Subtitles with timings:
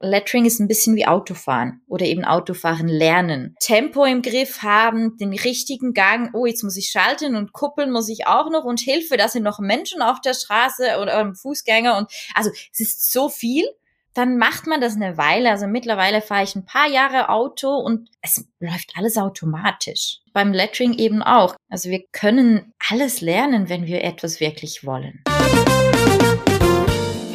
[0.00, 3.54] Lettering ist ein bisschen wie Autofahren oder eben Autofahren lernen.
[3.60, 6.30] Tempo im Griff haben, den richtigen Gang.
[6.32, 9.42] Oh, jetzt muss ich schalten und kuppeln muss ich auch noch und Hilfe, da sind
[9.42, 13.64] noch Menschen auf der Straße oder Fußgänger und also es ist so viel.
[14.14, 15.50] Dann macht man das eine Weile.
[15.50, 20.18] Also mittlerweile fahre ich ein paar Jahre Auto und es läuft alles automatisch.
[20.32, 21.54] Beim Lettering eben auch.
[21.68, 25.22] Also wir können alles lernen, wenn wir etwas wirklich wollen.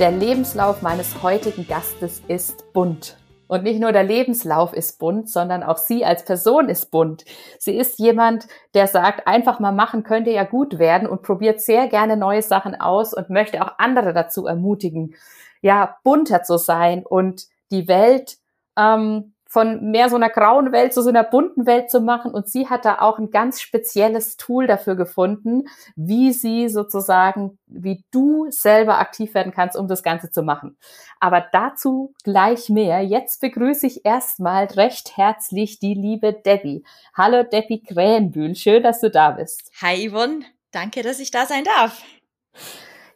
[0.00, 3.18] Der Lebenslauf meines heutigen Gastes ist bunt.
[3.48, 7.26] Und nicht nur der Lebenslauf ist bunt, sondern auch sie als Person ist bunt.
[7.58, 11.86] Sie ist jemand, der sagt, einfach mal machen könnte ja gut werden und probiert sehr
[11.86, 15.16] gerne neue Sachen aus und möchte auch andere dazu ermutigen,
[15.60, 18.38] ja, bunter zu sein und die Welt
[18.78, 22.32] ähm, von mehr so einer grauen Welt zu so einer bunten Welt zu machen.
[22.32, 25.64] Und sie hat da auch ein ganz spezielles Tool dafür gefunden,
[25.96, 30.78] wie sie sozusagen, wie du selber aktiv werden kannst, um das Ganze zu machen.
[31.18, 33.02] Aber dazu gleich mehr.
[33.02, 36.84] Jetzt begrüße ich erstmal recht herzlich die liebe Debbie.
[37.14, 39.72] Hallo Debbie Krähenbühl, schön, dass du da bist.
[39.82, 42.00] Hi Yvonne, danke, dass ich da sein darf.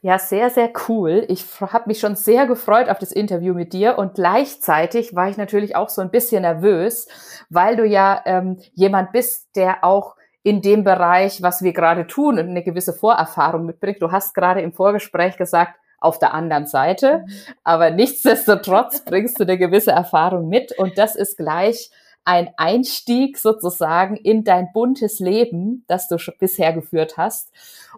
[0.05, 1.24] Ja, sehr, sehr cool.
[1.28, 5.38] Ich habe mich schon sehr gefreut auf das Interview mit dir und gleichzeitig war ich
[5.38, 7.08] natürlich auch so ein bisschen nervös,
[7.48, 12.38] weil du ja ähm, jemand bist, der auch in dem Bereich, was wir gerade tun,
[12.38, 14.02] eine gewisse Vorerfahrung mitbringt.
[14.02, 17.33] Du hast gerade im Vorgespräch gesagt, auf der anderen Seite, mhm.
[17.64, 21.91] aber nichtsdestotrotz bringst du eine gewisse Erfahrung mit und das ist gleich
[22.27, 27.52] ein Einstieg sozusagen in dein buntes Leben, das du bisher geführt hast.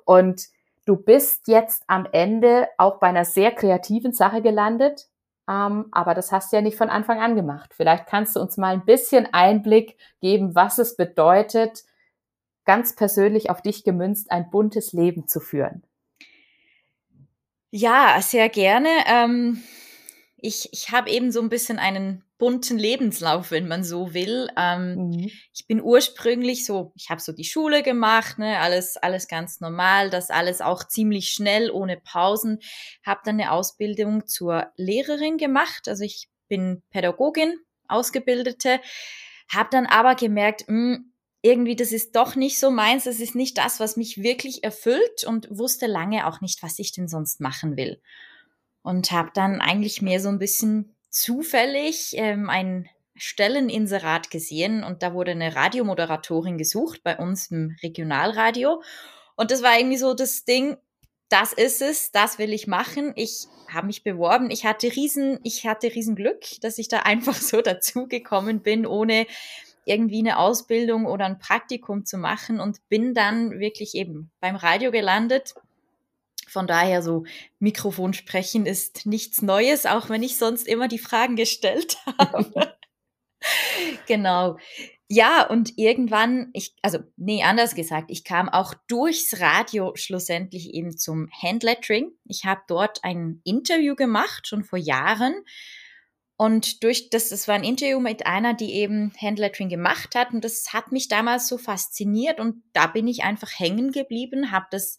[0.04, 0.46] Und
[0.86, 5.08] Du bist jetzt am Ende auch bei einer sehr kreativen Sache gelandet,
[5.48, 7.74] ähm, aber das hast du ja nicht von Anfang an gemacht.
[7.74, 11.84] Vielleicht kannst du uns mal ein bisschen Einblick geben, was es bedeutet,
[12.64, 15.82] ganz persönlich auf dich gemünzt, ein buntes Leben zu führen.
[17.70, 18.88] Ja, sehr gerne.
[19.06, 19.62] Ähm,
[20.36, 24.48] ich ich habe eben so ein bisschen einen bunten Lebenslauf, wenn man so will.
[24.56, 25.30] Ähm, mhm.
[25.54, 30.10] Ich bin ursprünglich so, ich habe so die Schule gemacht, ne, alles, alles ganz normal,
[30.10, 32.58] das alles auch ziemlich schnell, ohne Pausen.
[33.04, 35.88] Habe dann eine Ausbildung zur Lehrerin gemacht.
[35.88, 37.54] Also ich bin Pädagogin,
[37.88, 38.80] Ausgebildete.
[39.52, 43.36] Habe dann aber gemerkt, mh, hm, irgendwie, das ist doch nicht so meins, das ist
[43.36, 47.40] nicht das, was mich wirklich erfüllt und wusste lange auch nicht, was ich denn sonst
[47.40, 48.00] machen will.
[48.82, 55.14] Und habe dann eigentlich mehr so ein bisschen zufällig ähm, ein Stelleninserat gesehen und da
[55.14, 58.82] wurde eine Radiomoderatorin gesucht bei uns im Regionalradio.
[59.34, 60.76] Und das war irgendwie so das Ding,
[61.30, 63.12] das ist es, das will ich machen.
[63.16, 64.50] Ich habe mich beworben.
[64.50, 69.26] Ich hatte riesen, ich hatte riesen Glück, dass ich da einfach so dazugekommen bin, ohne
[69.86, 74.90] irgendwie eine Ausbildung oder ein Praktikum zu machen und bin dann wirklich eben beim Radio
[74.90, 75.54] gelandet
[76.46, 77.24] von daher so
[77.58, 82.76] Mikrofon sprechen ist nichts Neues, auch wenn ich sonst immer die Fragen gestellt habe.
[84.06, 84.56] genau.
[85.08, 90.96] Ja, und irgendwann, ich, also, nee, anders gesagt, ich kam auch durchs Radio schlussendlich eben
[90.96, 92.10] zum Handlettering.
[92.24, 95.44] Ich habe dort ein Interview gemacht, schon vor Jahren.
[96.36, 100.32] Und durch das, das war ein Interview mit einer, die eben Handlettering gemacht hat.
[100.32, 102.40] Und das hat mich damals so fasziniert.
[102.40, 104.98] Und da bin ich einfach hängen geblieben, habe das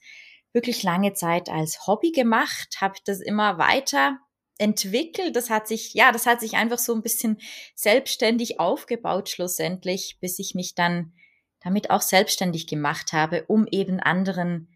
[0.57, 4.17] wirklich lange Zeit als Hobby gemacht, habe das immer weiter
[4.57, 5.35] entwickelt.
[5.35, 7.37] Das hat sich, ja, das hat sich einfach so ein bisschen
[7.75, 11.13] selbstständig aufgebaut schlussendlich, bis ich mich dann
[11.59, 14.67] damit auch selbstständig gemacht habe, um eben anderen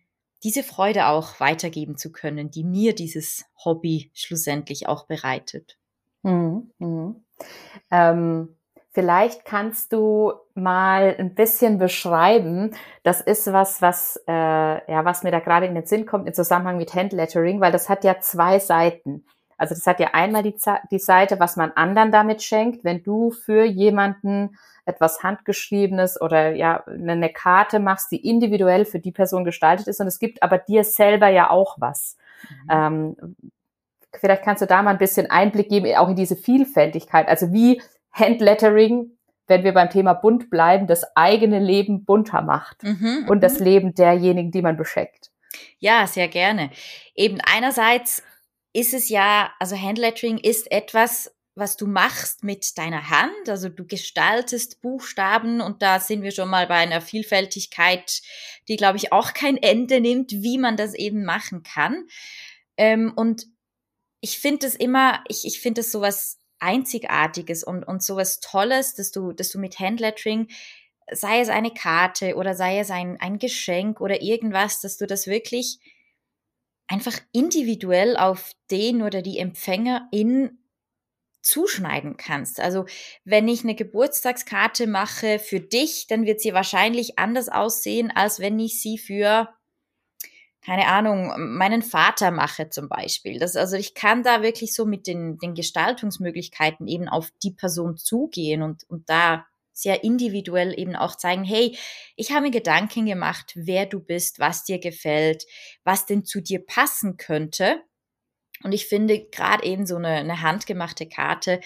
[0.44, 5.80] diese Freude auch weitergeben zu können, die mir dieses Hobby schlussendlich auch bereitet.
[6.22, 6.72] Mhm.
[6.78, 7.26] Mhm.
[7.90, 8.56] Ähm
[8.94, 12.76] Vielleicht kannst du mal ein bisschen beschreiben.
[13.04, 14.32] Das ist was, was äh,
[14.92, 17.88] ja, was mir da gerade in den Sinn kommt im Zusammenhang mit Handlettering, weil das
[17.88, 19.26] hat ja zwei Seiten.
[19.58, 20.56] Also das hat ja einmal die,
[20.92, 26.84] die Seite, was man anderen damit schenkt, wenn du für jemanden etwas handgeschriebenes oder ja
[26.88, 30.84] eine Karte machst, die individuell für die Person gestaltet ist und es gibt aber dir
[30.84, 32.18] selber ja auch was.
[32.50, 32.70] Mhm.
[32.70, 33.36] Ähm,
[34.20, 37.28] vielleicht kannst du da mal ein bisschen Einblick geben, auch in diese Vielfältigkeit.
[37.28, 37.82] Also wie
[38.12, 39.18] Handlettering,
[39.48, 43.66] wenn wir beim Thema bunt bleiben, das eigene Leben bunter macht mhm, und das mhm.
[43.66, 45.32] Leben derjenigen, die man beschenkt.
[45.80, 46.72] Ja, sehr gerne.
[47.16, 48.24] Eben einerseits
[48.74, 53.50] ist es ja, also Handlettering ist etwas, was du machst mit deiner Hand.
[53.50, 58.22] Also du gestaltest Buchstaben und da sind wir schon mal bei einer Vielfältigkeit,
[58.68, 62.08] die, glaube ich, auch kein Ende nimmt, wie man das eben machen kann.
[62.78, 63.48] Ähm, und
[64.22, 69.12] ich finde es immer, ich, ich finde es sowas Einzigartiges und, und sowas Tolles, dass
[69.12, 70.48] du, dass du mit Handlettering,
[71.12, 75.28] sei es eine Karte oder sei es ein, ein Geschenk oder irgendwas, dass du das
[75.28, 75.80] wirklich
[76.88, 80.60] einfach individuell auf den oder die Empfängerin
[81.42, 82.60] zuschneiden kannst.
[82.60, 82.86] Also
[83.24, 88.60] wenn ich eine Geburtstagskarte mache für dich, dann wird sie wahrscheinlich anders aussehen, als wenn
[88.60, 89.50] ich sie für
[90.64, 93.40] keine Ahnung, meinen Vater mache zum Beispiel.
[93.40, 97.98] Das, also ich kann da wirklich so mit den, den Gestaltungsmöglichkeiten eben auf die Person
[97.98, 101.78] zugehen und, und da sehr individuell eben auch zeigen, hey,
[102.16, 105.46] ich habe mir Gedanken gemacht, wer du bist, was dir gefällt,
[105.84, 107.82] was denn zu dir passen könnte.
[108.64, 111.60] Und ich finde gerade eben so eine, eine handgemachte Karte,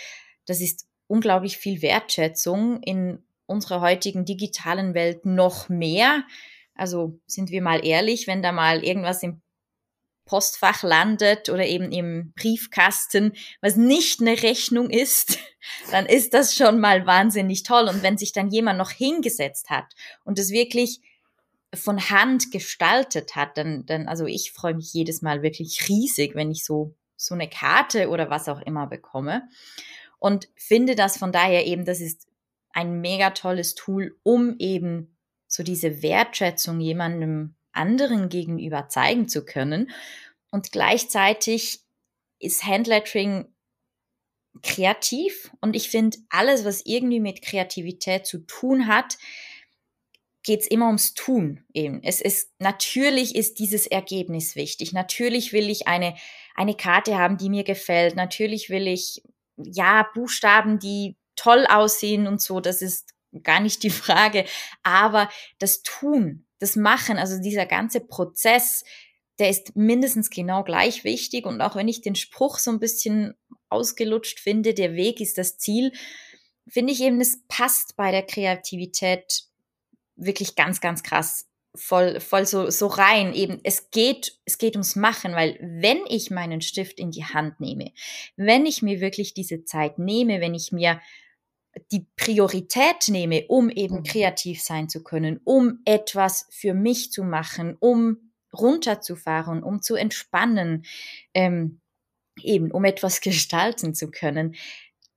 [0.46, 6.24] das ist unglaublich viel Wertschätzung in unserer heutigen digitalen Welt noch mehr,
[6.76, 9.42] also sind wir mal ehrlich, wenn da mal irgendwas im
[10.26, 15.38] Postfach landet oder eben im Briefkasten, was nicht eine Rechnung ist,
[15.92, 17.88] dann ist das schon mal wahnsinnig toll.
[17.88, 19.94] Und wenn sich dann jemand noch hingesetzt hat
[20.24, 21.02] und es wirklich
[21.74, 26.52] von Hand gestaltet hat, dann, dann, also ich freue mich jedes Mal wirklich riesig, wenn
[26.52, 29.48] ich so, so eine Karte oder was auch immer bekomme.
[30.18, 32.28] Und finde das von daher eben, das ist
[32.72, 35.15] ein mega tolles Tool, um eben
[35.48, 39.92] so diese Wertschätzung jemandem anderen gegenüber zeigen zu können.
[40.52, 41.82] Und gleichzeitig
[42.40, 43.46] ist Handlettering
[44.64, 49.18] kreativ und ich finde, alles, was irgendwie mit Kreativität zu tun hat,
[50.44, 52.02] geht es immer ums Tun eben.
[52.04, 54.94] Es ist natürlich ist dieses Ergebnis wichtig.
[54.94, 56.16] Natürlich will ich eine
[56.54, 58.16] eine Karte haben, die mir gefällt.
[58.16, 59.24] Natürlich will ich
[59.58, 62.60] ja Buchstaben, die toll aussehen und so.
[62.60, 64.46] Das ist gar nicht die Frage.
[64.84, 65.30] Aber
[65.60, 68.84] das Tun, das Machen, also dieser ganze Prozess,
[69.40, 71.46] der ist mindestens genau gleich wichtig.
[71.46, 73.34] Und auch wenn ich den Spruch so ein bisschen
[73.70, 75.92] ausgelutscht finde, der Weg ist das Ziel,
[76.68, 79.44] finde ich eben, es passt bei der Kreativität
[80.16, 83.34] wirklich ganz, ganz krass voll, voll so, so rein.
[83.34, 87.60] Eben, es geht, es geht ums Machen, weil wenn ich meinen Stift in die Hand
[87.60, 87.92] nehme,
[88.38, 91.02] wenn ich mir wirklich diese Zeit nehme, wenn ich mir
[91.92, 94.04] die Priorität nehme, um eben mhm.
[94.04, 100.86] kreativ sein zu können, um etwas für mich zu machen, um runterzufahren, um zu entspannen,
[101.34, 101.82] ähm,
[102.42, 104.56] eben um etwas gestalten zu können,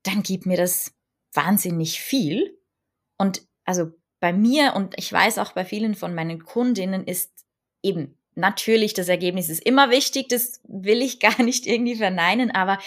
[0.03, 0.93] dann gibt mir das
[1.33, 2.59] wahnsinnig viel.
[3.17, 7.31] Und also bei mir und ich weiß auch bei vielen von meinen Kundinnen ist
[7.83, 12.79] eben natürlich das Ergebnis ist immer wichtig, das will ich gar nicht irgendwie verneinen, aber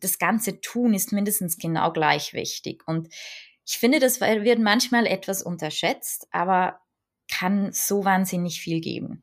[0.00, 2.86] das ganze Tun ist mindestens genau gleich wichtig.
[2.86, 3.08] Und
[3.66, 6.80] ich finde, das wird manchmal etwas unterschätzt, aber
[7.30, 9.22] kann so wahnsinnig viel geben.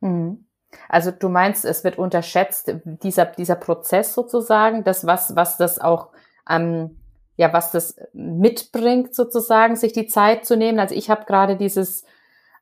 [0.00, 0.46] Mhm.
[0.88, 6.10] Also du meinst, es wird unterschätzt, dieser, dieser Prozess sozusagen, das, was, was das auch,
[6.48, 6.98] ähm,
[7.36, 10.78] ja, was das mitbringt sozusagen, sich die Zeit zu nehmen.
[10.78, 12.04] Also ich habe gerade dieses,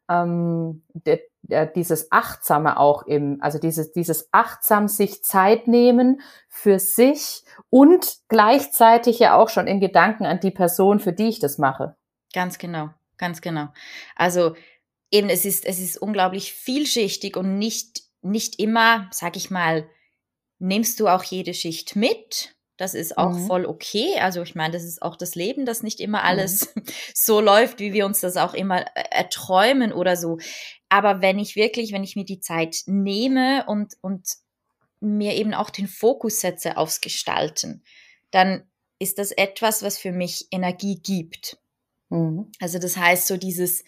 [0.08, 6.78] ähm, de, de, dieses Achtsame auch im, also dieses, dieses achtsam sich Zeit nehmen für
[6.78, 11.58] sich und gleichzeitig ja auch schon in Gedanken an die Person, für die ich das
[11.58, 11.96] mache.
[12.32, 13.68] Ganz genau, ganz genau.
[14.14, 14.54] Also
[15.10, 19.88] eben, es ist, es ist unglaublich vielschichtig und nicht, nicht immer, sag ich mal,
[20.58, 23.47] nimmst du auch jede Schicht mit, das ist auch mhm.
[23.47, 24.18] voll okay.
[24.21, 26.83] Also ich meine, das ist auch das Leben, dass nicht immer alles mhm.
[27.14, 30.38] so läuft, wie wir uns das auch immer äh, erträumen oder so.
[30.88, 34.28] Aber wenn ich wirklich, wenn ich mir die Zeit nehme und, und
[35.00, 37.83] mir eben auch den Fokus setze aufs Gestalten,
[38.30, 38.68] dann
[38.99, 41.59] ist das etwas, was für mich Energie gibt.
[42.11, 42.50] Mhm.
[42.61, 43.85] Also das heißt, so dieses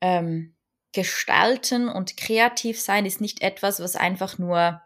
[0.00, 0.54] ähm,
[0.92, 4.80] Gestalten und kreativ sein ist nicht etwas, was einfach nur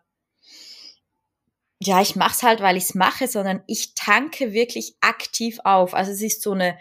[1.85, 5.95] ja, ich mach's halt, weil ich's mache, sondern ich tanke wirklich aktiv auf.
[5.95, 6.79] Also es ist so eine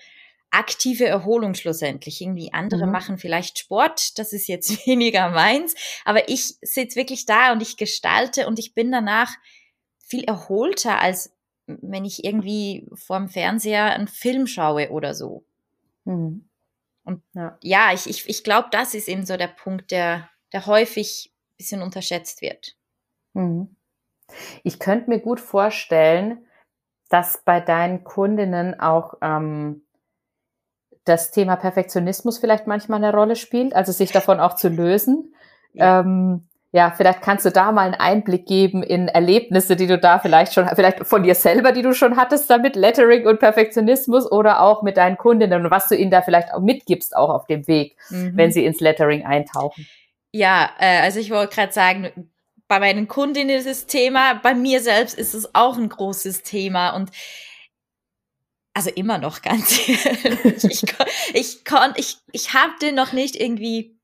[0.51, 2.22] aktive Erholung schlussendlich.
[2.22, 2.91] Irgendwie andere mhm.
[2.91, 7.77] machen vielleicht Sport, das ist jetzt weniger meins, aber ich sitze wirklich da und ich
[7.77, 9.31] gestalte und ich bin danach
[10.00, 11.34] viel erholter, als
[11.65, 15.43] wenn ich irgendwie vorm Fernseher einen Film schaue oder so.
[16.05, 16.48] Mhm.
[17.05, 20.65] Und ja, ja ich, ich, ich glaube, das ist eben so der Punkt, der, der
[20.65, 22.75] häufig ein bisschen unterschätzt wird.
[23.34, 23.75] Mhm.
[24.64, 26.46] Ich könnte mir gut vorstellen,
[27.10, 29.84] dass bei deinen Kundinnen auch ähm,
[31.04, 35.34] das Thema Perfektionismus vielleicht manchmal eine Rolle spielt, also sich davon auch zu lösen.
[35.74, 36.00] Ja.
[36.02, 40.20] Ähm, ja, vielleicht kannst du da mal einen Einblick geben in Erlebnisse, die du da
[40.20, 44.62] vielleicht schon, vielleicht von dir selber, die du schon hattest, damit Lettering und Perfektionismus oder
[44.62, 47.68] auch mit deinen Kundinnen und was du ihnen da vielleicht auch mitgibst, auch auf dem
[47.68, 48.38] Weg, mhm.
[48.38, 49.86] wenn sie ins Lettering eintauchen.
[50.32, 52.31] Ja, äh, also ich wollte gerade sagen,
[52.72, 56.92] bei meinen Kundinnen ist es Thema, bei mir selbst ist es auch ein großes Thema
[56.92, 57.12] und
[58.74, 60.84] also immer noch ganz ehrlich, ich,
[61.34, 64.00] ich, kon, ich, ich habe den noch nicht irgendwie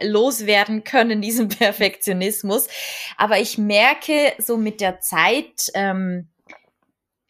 [0.00, 2.66] loswerden können, diesen Perfektionismus.
[3.16, 6.30] Aber ich merke so mit der Zeit, ähm,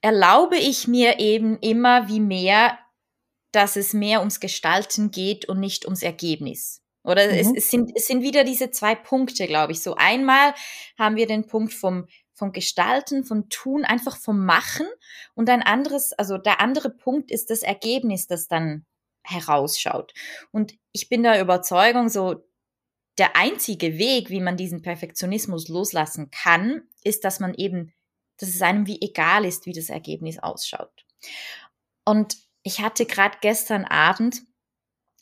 [0.01, 2.79] erlaube ich mir eben immer wie mehr,
[3.53, 6.81] dass es mehr ums Gestalten geht und nicht ums Ergebnis.
[7.11, 7.39] Oder mhm.
[7.39, 9.83] es, es, sind, es sind wieder diese zwei Punkte, glaube ich.
[9.83, 10.55] So einmal
[10.99, 14.87] haben wir den Punkt vom, vom Gestalten, vom Tun, einfach vom Machen.
[15.35, 18.87] Und ein anderes, also der andere Punkt ist das Ergebnis, das dann
[19.23, 20.15] herausschaut.
[20.51, 22.45] Und ich bin der Überzeugung, so
[23.19, 27.93] der einzige Weg, wie man diesen Perfektionismus loslassen kann, ist, dass man eben,
[28.39, 31.05] dass es einem wie egal ist, wie das Ergebnis ausschaut.
[32.05, 34.43] Und ich hatte gerade gestern Abend,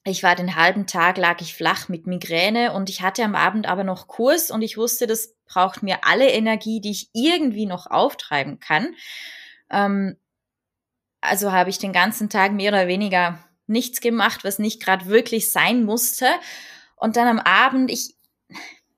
[0.04, 3.66] ich war den halben Tag, lag ich flach mit Migräne und ich hatte am Abend
[3.66, 7.86] aber noch Kurs und ich wusste, das braucht mir alle Energie, die ich irgendwie noch
[7.86, 8.94] auftreiben kann.
[9.70, 10.16] Ähm,
[11.20, 15.50] also habe ich den ganzen Tag mehr oder weniger nichts gemacht, was nicht gerade wirklich
[15.50, 16.26] sein musste.
[16.96, 18.14] Und dann am Abend, ich,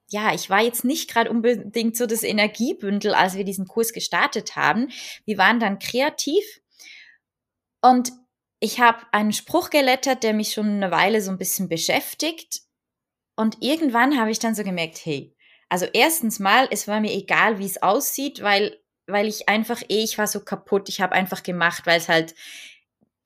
[0.09, 4.57] ja, ich war jetzt nicht gerade unbedingt so das Energiebündel, als wir diesen Kurs gestartet
[4.57, 4.89] haben.
[5.25, 6.45] Wir waren dann kreativ
[7.81, 8.13] und
[8.61, 12.61] ich habe einen Spruch gelettert, der mich schon eine Weile so ein bisschen beschäftigt.
[13.35, 15.35] Und irgendwann habe ich dann so gemerkt, hey,
[15.71, 20.05] also erstens mal, es war mir egal, wie es aussieht, weil, weil ich einfach eh,
[20.05, 22.35] ich war so kaputt, ich habe einfach gemacht, weil es halt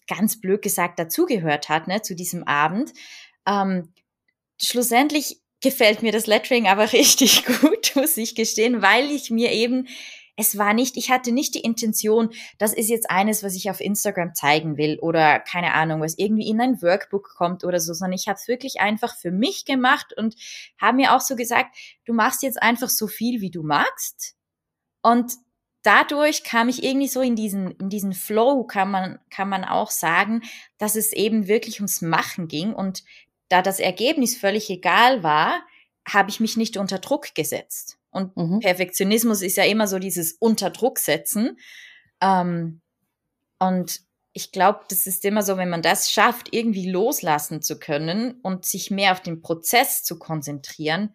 [0.07, 2.93] ganz blöd gesagt dazugehört hat, ne, zu diesem Abend.
[3.47, 3.93] Ähm,
[4.62, 9.88] schlussendlich gefällt mir das Lettering aber richtig gut, muss ich gestehen, weil ich mir eben,
[10.37, 13.81] es war nicht, ich hatte nicht die Intention, das ist jetzt eines, was ich auf
[13.81, 18.19] Instagram zeigen will oder keine Ahnung, was irgendwie in ein Workbook kommt oder so, sondern
[18.19, 20.35] ich habe es wirklich einfach für mich gemacht und
[20.81, 24.35] habe mir auch so gesagt, du machst jetzt einfach so viel, wie du magst
[25.03, 25.35] und
[25.83, 29.91] dadurch kam ich irgendwie so in diesen, in diesen Flow, kann man, kann man auch
[29.91, 30.43] sagen,
[30.79, 33.05] dass es eben wirklich ums Machen ging und
[33.49, 35.62] da das Ergebnis völlig egal war,
[36.09, 37.99] habe ich mich nicht unter Druck gesetzt.
[38.14, 38.61] Und mhm.
[38.61, 41.59] Perfektionismus ist ja immer so dieses Unter Druck setzen.
[42.21, 42.80] Ähm,
[43.59, 44.00] und
[44.33, 48.64] ich glaube, das ist immer so, wenn man das schafft, irgendwie loslassen zu können und
[48.64, 51.14] sich mehr auf den Prozess zu konzentrieren,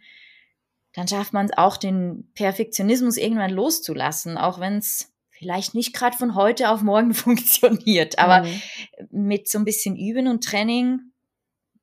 [0.94, 6.18] dann schafft man es auch, den Perfektionismus irgendwann loszulassen, auch wenn es vielleicht nicht gerade
[6.18, 8.20] von heute auf morgen funktioniert.
[8.20, 8.62] Aber mhm.
[9.10, 11.00] mit so ein bisschen Üben und Training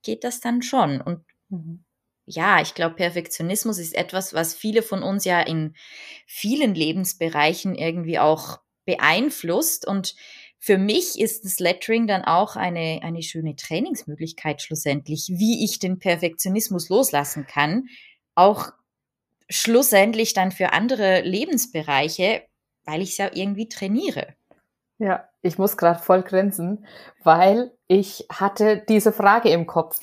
[0.03, 1.01] geht das dann schon.
[1.01, 1.86] Und mhm.
[2.27, 5.75] Ja, ich glaube, Perfektionismus ist etwas, was viele von uns ja in
[6.27, 9.87] vielen Lebensbereichen irgendwie auch beeinflusst.
[9.87, 10.17] Und
[10.59, 16.01] für mich ist das Lettering dann auch eine, eine schöne Trainingsmöglichkeit schlussendlich, wie ich den
[16.01, 17.87] Perfektionismus loslassen kann.
[18.35, 18.73] Auch
[19.49, 22.43] schlussendlich dann für andere Lebensbereiche,
[22.85, 24.35] weil ich es ja irgendwie trainiere.
[24.99, 26.85] Ja, ich muss gerade voll grinsen,
[27.23, 30.01] weil ich hatte diese Frage im Kopf,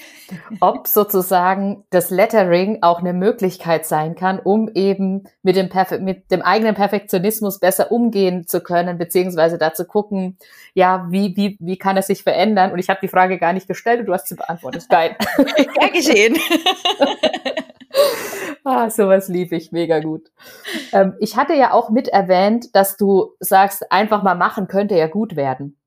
[0.62, 6.32] ob sozusagen das Lettering auch eine Möglichkeit sein kann, um eben mit dem, Perfe mit
[6.32, 10.38] dem eigenen Perfektionismus besser umgehen zu können, beziehungsweise da zu gucken,
[10.74, 12.72] ja, wie, wie, wie kann es sich verändern?
[12.72, 14.88] Und ich habe die Frage gar nicht gestellt und du hast sie beantwortet.
[14.90, 15.16] Geil.
[15.82, 16.38] Ja, geschehen.
[18.64, 20.32] ah, sowas lieb ich, mega gut.
[20.92, 25.08] Ähm, ich hatte ja auch mit erwähnt, dass du sagst, einfach mal machen könnte ja
[25.08, 25.78] gut werden.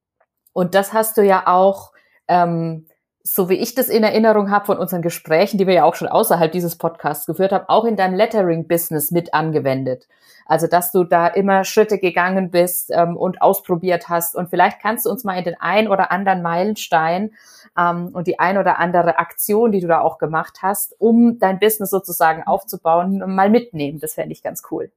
[0.53, 1.93] Und das hast du ja auch,
[2.29, 2.87] ähm,
[3.29, 6.07] so wie ich das in Erinnerung habe von unseren Gesprächen, die wir ja auch schon
[6.07, 10.07] außerhalb dieses Podcasts geführt haben, auch in deinem Lettering-Business mit angewendet.
[10.47, 14.37] Also, dass du da immer Schritte gegangen bist ähm, und ausprobiert hast.
[14.37, 17.33] Und vielleicht kannst du uns mal in den ein oder anderen Meilenstein
[17.77, 21.59] ähm, und die ein oder andere Aktion, die du da auch gemacht hast, um dein
[21.59, 23.99] Business sozusagen aufzubauen, mal mitnehmen.
[23.99, 24.93] Das fände ich ganz cool.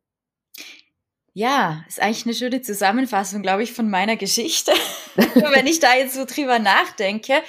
[1.34, 4.72] Ja, ist eigentlich eine schöne Zusammenfassung, glaube ich, von meiner Geschichte,
[5.16, 7.42] wenn ich da jetzt so drüber nachdenke.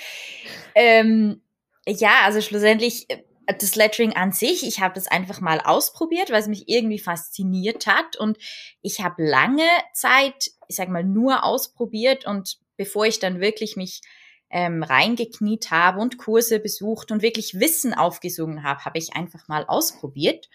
[0.75, 1.43] Ähm,
[1.87, 3.23] ja, also schlussendlich äh,
[3.59, 7.87] das Lettering an sich, ich habe das einfach mal ausprobiert, weil es mich irgendwie fasziniert
[7.87, 8.39] hat und
[8.83, 14.03] ich habe lange Zeit, ich sage mal, nur ausprobiert und bevor ich dann wirklich mich
[14.51, 19.65] ähm, reingekniet habe und Kurse besucht und wirklich Wissen aufgesungen habe, habe ich einfach mal
[19.67, 20.49] ausprobiert.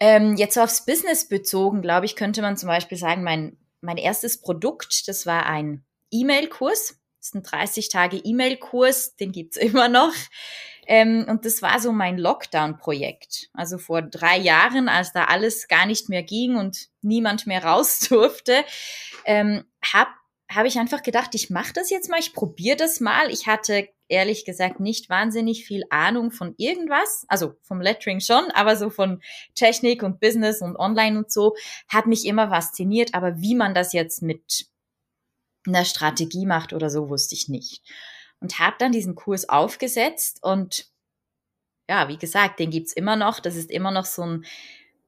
[0.00, 4.40] Ähm, jetzt aufs Business bezogen, glaube ich, könnte man zum Beispiel sagen, mein, mein erstes
[4.40, 6.98] Produkt, das war ein E-Mail-Kurs.
[7.18, 10.14] Das ist ein 30 Tage E-Mail-Kurs, den gibt's immer noch.
[10.86, 13.50] Ähm, und das war so mein Lockdown-Projekt.
[13.52, 18.00] Also vor drei Jahren, als da alles gar nicht mehr ging und niemand mehr raus
[18.00, 18.64] durfte,
[19.24, 20.10] ähm, habe
[20.48, 23.30] hab ich einfach gedacht, ich mache das jetzt mal, ich probiere das mal.
[23.30, 28.76] Ich hatte ehrlich gesagt nicht wahnsinnig viel Ahnung von irgendwas, also vom Lettering schon, aber
[28.76, 29.22] so von
[29.54, 31.54] Technik und Business und Online und so,
[31.88, 33.14] hat mich immer fasziniert.
[33.14, 34.66] Aber wie man das jetzt mit
[35.66, 37.82] einer Strategie macht oder so, wusste ich nicht.
[38.40, 40.86] Und habe dann diesen Kurs aufgesetzt und
[41.90, 43.40] ja, wie gesagt, den gibt's immer noch.
[43.40, 44.44] Das ist immer noch so ein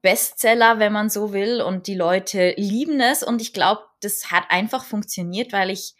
[0.02, 1.60] Bestseller, wenn man so will.
[1.60, 3.22] Und die Leute lieben es.
[3.22, 5.94] Und ich glaube, das hat einfach funktioniert, weil ich,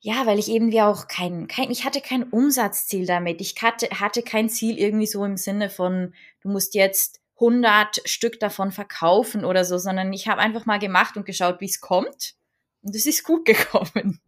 [0.00, 3.40] ja, weil ich eben wie auch kein, kein, ich hatte kein Umsatzziel damit.
[3.40, 8.40] Ich hatte, hatte kein Ziel irgendwie so im Sinne von, du musst jetzt 100 Stück
[8.40, 12.34] davon verkaufen oder so, sondern ich habe einfach mal gemacht und geschaut, wie es kommt.
[12.82, 14.20] Und es ist gut gekommen.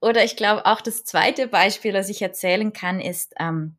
[0.00, 3.76] Oder ich glaube auch das zweite Beispiel, das ich erzählen kann, ist, ähm,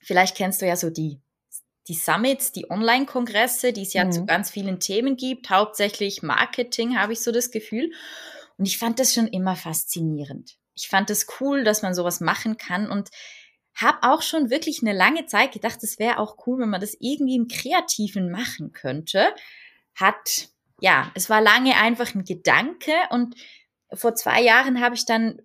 [0.00, 1.20] vielleicht kennst du ja so die,
[1.88, 4.12] die Summits, die Online-Kongresse, die es ja mhm.
[4.12, 7.92] zu ganz vielen Themen gibt, hauptsächlich Marketing, habe ich so das Gefühl.
[8.56, 10.56] Und ich fand das schon immer faszinierend.
[10.74, 13.10] Ich fand es das cool, dass man sowas machen kann und
[13.74, 16.96] habe auch schon wirklich eine lange Zeit gedacht, es wäre auch cool, wenn man das
[17.00, 19.34] irgendwie im Kreativen machen könnte.
[19.94, 20.48] Hat
[20.80, 23.36] ja, es war lange einfach ein Gedanke und
[23.92, 25.40] vor zwei Jahren habe ich dann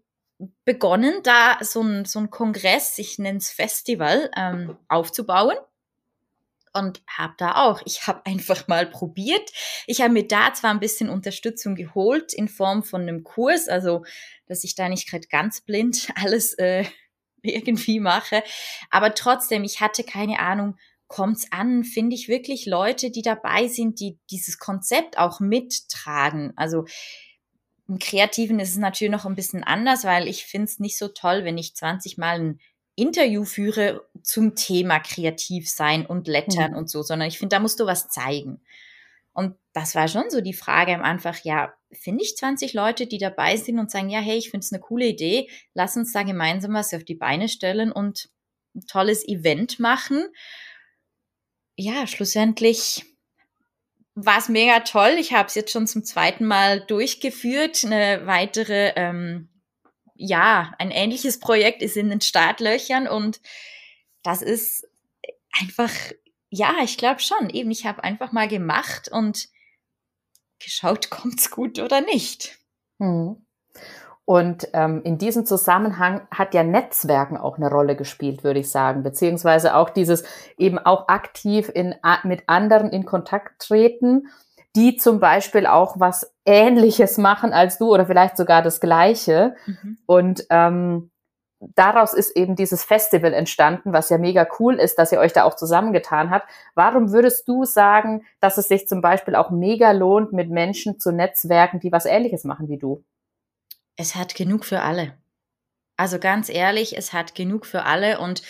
[0.65, 5.55] begonnen, da so ein, so ein Kongress, ich nenne es Festival, ähm, aufzubauen.
[6.73, 9.49] Und habe da auch, ich habe einfach mal probiert.
[9.87, 14.03] Ich habe mir da zwar ein bisschen Unterstützung geholt in Form von einem Kurs, also
[14.47, 16.85] dass ich da nicht gerade ganz blind alles äh,
[17.41, 18.43] irgendwie mache,
[18.89, 20.75] aber trotzdem, ich hatte keine Ahnung,
[21.09, 21.83] kommt's an?
[21.83, 26.53] Finde ich wirklich Leute, die dabei sind, die dieses Konzept auch mittragen.
[26.55, 26.85] Also
[27.87, 31.07] im Kreativen ist es natürlich noch ein bisschen anders, weil ich finde es nicht so
[31.09, 32.59] toll, wenn ich 20 Mal ein
[32.99, 36.77] Interview führe zum Thema kreativ sein und lettern mhm.
[36.77, 38.61] und so, sondern ich finde, da musst du was zeigen.
[39.33, 43.17] Und das war schon so die Frage am Anfang, ja, finde ich 20 Leute, die
[43.17, 46.23] dabei sind und sagen, ja, hey, ich finde es eine coole Idee, lass uns da
[46.23, 48.29] gemeinsam was auf die Beine stellen und
[48.75, 50.25] ein tolles Event machen
[51.79, 53.05] ja, schlussendlich
[54.13, 55.15] war es mega toll.
[55.17, 57.85] Ich habe es jetzt schon zum zweiten Mal durchgeführt.
[57.85, 59.47] Eine weitere, ähm,
[60.19, 63.39] ja, ein ähnliches Projekt ist in den Startlöchern und
[64.21, 64.85] das ist
[65.59, 65.91] einfach,
[66.49, 67.49] ja, ich glaube schon.
[67.49, 69.47] Eben, ich habe einfach mal gemacht und
[70.63, 72.59] geschaut, kommt's gut oder nicht.
[72.99, 73.45] Hm.
[74.25, 79.01] Und ähm, in diesem Zusammenhang hat ja Netzwerken auch eine Rolle gespielt, würde ich sagen,
[79.01, 80.23] beziehungsweise auch dieses
[80.57, 84.27] eben auch aktiv in, mit anderen in Kontakt treten,
[84.75, 89.55] die zum Beispiel auch was Ähnliches machen als du oder vielleicht sogar das Gleiche.
[89.65, 89.97] Mhm.
[90.05, 91.11] Und ähm,
[91.59, 95.43] daraus ist eben dieses Festival entstanden, was ja mega cool ist, dass ihr euch da
[95.43, 96.49] auch zusammengetan habt.
[96.75, 101.11] Warum würdest du sagen, dass es sich zum Beispiel auch mega lohnt, mit Menschen zu
[101.11, 103.03] netzwerken, die was Ähnliches machen wie du?
[103.99, 105.13] es hat genug für alle.
[105.97, 108.41] Also ganz ehrlich, es hat genug für alle und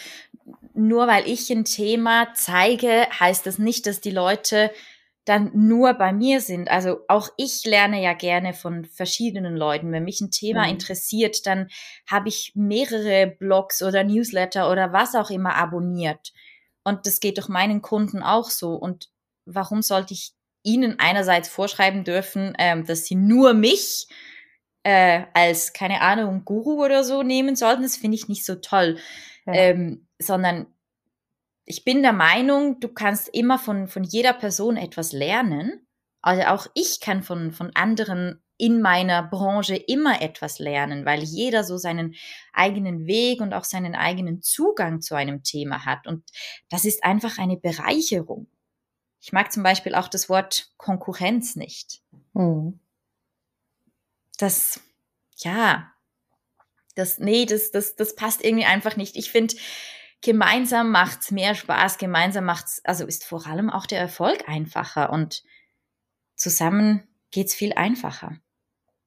[0.76, 4.72] nur weil ich ein Thema zeige, heißt das nicht, dass die Leute
[5.26, 6.70] dann nur bei mir sind.
[6.70, 9.92] Also auch ich lerne ja gerne von verschiedenen Leuten.
[9.92, 10.72] Wenn mich ein Thema mhm.
[10.72, 11.70] interessiert, dann
[12.10, 16.34] habe ich mehrere Blogs oder Newsletter oder was auch immer abonniert.
[16.84, 18.74] Und das geht doch meinen Kunden auch so.
[18.74, 19.10] Und
[19.46, 24.08] warum sollte ich ihnen einerseits vorschreiben dürfen, ähm, dass sie nur mich
[24.84, 27.84] äh, als, keine Ahnung, Guru oder so nehmen sollten.
[27.84, 28.98] Das finde ich nicht so toll.
[29.46, 29.54] Ja.
[29.54, 30.68] Ähm, sondern
[31.70, 35.88] ich bin der Meinung, du kannst immer von, von jeder Person etwas lernen.
[36.22, 41.64] Also auch ich kann von, von anderen in meiner Branche immer etwas lernen, weil jeder
[41.64, 42.16] so seinen
[42.52, 46.08] eigenen Weg und auch seinen eigenen Zugang zu einem Thema hat.
[46.08, 46.30] Und
[46.70, 48.48] das ist einfach eine Bereicherung.
[49.22, 52.02] Ich mag zum Beispiel auch das Wort Konkurrenz nicht.
[52.34, 52.82] Mhm
[54.40, 54.80] das,
[55.38, 55.92] ja,
[56.96, 59.16] das, nee, das, das, das passt irgendwie einfach nicht.
[59.16, 59.56] Ich finde,
[60.22, 65.44] gemeinsam macht's mehr Spaß, gemeinsam macht's, also ist vor allem auch der Erfolg einfacher und
[66.36, 68.38] zusammen geht's viel einfacher.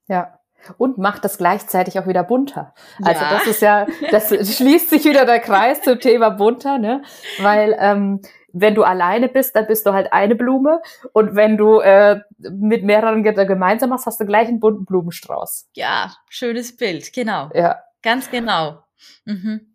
[0.08, 0.38] Ja.
[0.78, 2.72] Und macht das gleichzeitig auch wieder bunter.
[3.02, 3.30] Also ja.
[3.30, 7.02] das ist ja, das schließt sich wieder der Kreis zum Thema bunter, ne?
[7.40, 8.20] Weil ähm,
[8.52, 10.80] wenn du alleine bist, dann bist du halt eine Blume.
[11.12, 15.70] Und wenn du äh, mit mehreren gemeinsam machst, hast du gleich einen bunten Blumenstrauß.
[15.74, 17.50] Ja, schönes Bild, genau.
[17.54, 17.82] Ja.
[18.02, 18.84] Ganz genau.
[19.24, 19.71] Mhm.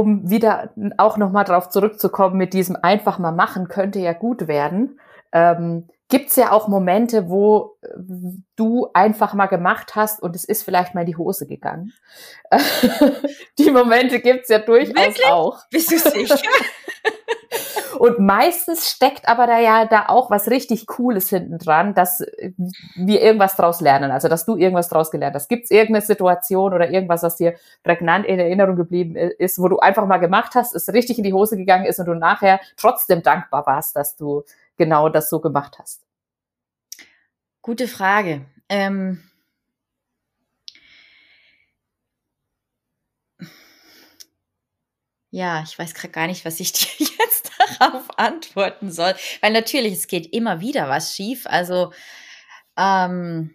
[0.00, 4.98] Um wieder auch nochmal drauf zurückzukommen, mit diesem einfach mal machen, könnte ja gut werden.
[5.32, 7.88] Ähm, gibt's ja auch Momente, wo äh,
[8.56, 11.92] du einfach mal gemacht hast und es ist vielleicht mal in die Hose gegangen.
[13.58, 15.26] die Momente gibt's ja durchaus Wirklich?
[15.26, 15.60] auch.
[15.70, 16.38] Bist du sicher?
[17.98, 22.22] Und meistens steckt aber da ja da auch was richtig Cooles hinten dran, dass
[22.96, 25.48] wir irgendwas draus lernen, also dass du irgendwas draus gelernt hast.
[25.48, 29.78] Gibt es irgendeine Situation oder irgendwas, was dir prägnant in Erinnerung geblieben ist, wo du
[29.78, 33.22] einfach mal gemacht hast, es richtig in die Hose gegangen ist und du nachher trotzdem
[33.22, 34.42] dankbar warst, dass du
[34.76, 36.02] genau das so gemacht hast?
[37.62, 38.42] Gute Frage.
[38.68, 39.22] Ähm
[45.34, 49.94] ja, ich weiß gerade gar nicht, was ich dir jetzt darauf antworten soll, weil natürlich
[49.94, 51.46] es geht immer wieder was schief.
[51.46, 51.92] Also
[52.76, 53.52] ähm,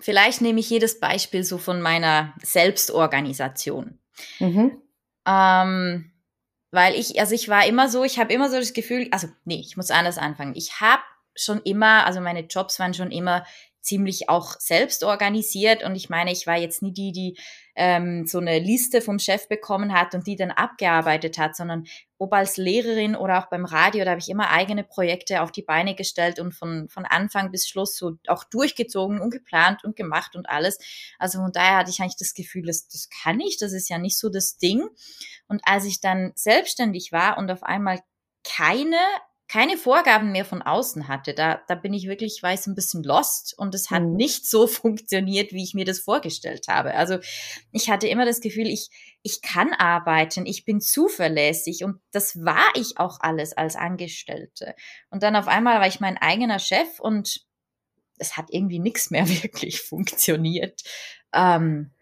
[0.00, 3.98] vielleicht nehme ich jedes Beispiel so von meiner Selbstorganisation.
[4.38, 4.80] Mhm.
[5.26, 6.10] Ähm,
[6.70, 9.60] weil ich, also ich war immer so, ich habe immer so das Gefühl, also nee,
[9.60, 10.54] ich muss anders anfangen.
[10.56, 11.02] Ich habe
[11.34, 13.44] schon immer, also meine Jobs waren schon immer
[13.82, 17.36] ziemlich auch selbst organisiert und ich meine, ich war jetzt nie die, die
[17.74, 21.84] ähm, so eine Liste vom Chef bekommen hat und die dann abgearbeitet hat, sondern
[22.18, 25.62] ob als Lehrerin oder auch beim Radio, da habe ich immer eigene Projekte auf die
[25.62, 30.36] Beine gestellt und von, von Anfang bis Schluss so auch durchgezogen und geplant und gemacht
[30.36, 30.78] und alles.
[31.18, 33.98] Also von daher hatte ich eigentlich das Gefühl, das, das kann ich, das ist ja
[33.98, 34.86] nicht so das Ding.
[35.48, 38.00] Und als ich dann selbstständig war und auf einmal
[38.44, 38.98] keine
[39.52, 41.34] keine Vorgaben mehr von außen hatte.
[41.34, 44.16] Da, da bin ich wirklich, weiß, ein bisschen lost und es hat mhm.
[44.16, 46.94] nicht so funktioniert, wie ich mir das vorgestellt habe.
[46.94, 47.18] Also
[47.70, 48.88] ich hatte immer das Gefühl, ich,
[49.22, 54.74] ich kann arbeiten, ich bin zuverlässig und das war ich auch alles als Angestellte.
[55.10, 57.44] Und dann auf einmal war ich mein eigener Chef und
[58.16, 60.80] es hat irgendwie nichts mehr wirklich funktioniert.
[61.34, 61.92] Ähm,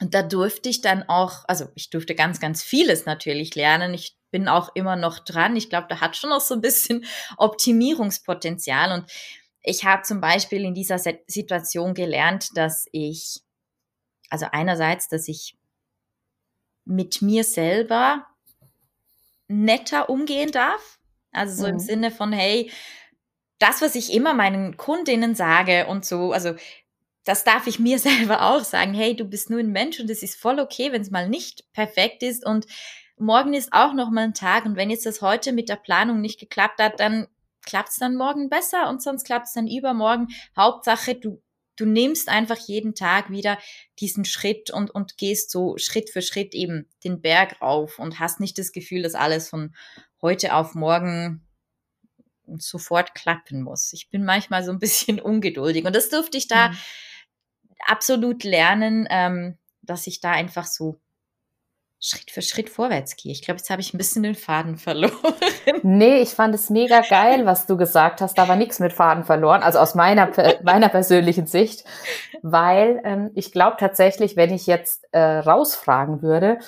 [0.00, 3.94] und da durfte ich dann auch, also ich durfte ganz, ganz vieles natürlich lernen.
[3.94, 5.56] Ich bin auch immer noch dran.
[5.56, 7.04] Ich glaube, da hat schon noch so ein bisschen
[7.36, 8.92] Optimierungspotenzial.
[8.92, 9.10] Und
[9.62, 13.40] ich habe zum Beispiel in dieser Situation gelernt, dass ich,
[14.30, 15.56] also einerseits, dass ich
[16.84, 18.24] mit mir selber
[19.48, 21.00] netter umgehen darf.
[21.32, 21.74] Also so mhm.
[21.74, 22.70] im Sinne von, hey,
[23.58, 26.54] das, was ich immer meinen Kundinnen sage und so, also
[27.28, 28.94] das darf ich mir selber auch sagen.
[28.94, 31.70] Hey, du bist nur ein Mensch und es ist voll okay, wenn es mal nicht
[31.72, 32.66] perfekt ist und
[33.18, 36.20] morgen ist auch noch mal ein Tag und wenn jetzt das heute mit der Planung
[36.20, 37.26] nicht geklappt hat, dann
[37.62, 40.28] klappt es dann morgen besser und sonst klappt es dann übermorgen.
[40.56, 41.42] Hauptsache, du,
[41.76, 43.58] du nimmst einfach jeden Tag wieder
[43.98, 48.40] diesen Schritt und, und gehst so Schritt für Schritt eben den Berg rauf und hast
[48.40, 49.74] nicht das Gefühl, dass alles von
[50.22, 51.44] heute auf morgen
[52.56, 53.92] sofort klappen muss.
[53.92, 56.76] Ich bin manchmal so ein bisschen ungeduldig und das durfte ich da mhm.
[57.86, 61.00] Absolut lernen, ähm, dass ich da einfach so
[62.00, 63.32] Schritt für Schritt vorwärts gehe.
[63.32, 65.12] Ich glaube, jetzt habe ich ein bisschen den Faden verloren.
[65.82, 68.36] Nee, ich fand es mega geil, was du gesagt hast.
[68.38, 70.30] Da war nichts mit Faden verloren, also aus meiner,
[70.62, 71.84] meiner persönlichen Sicht,
[72.42, 76.58] weil ähm, ich glaube tatsächlich, wenn ich jetzt äh, rausfragen würde,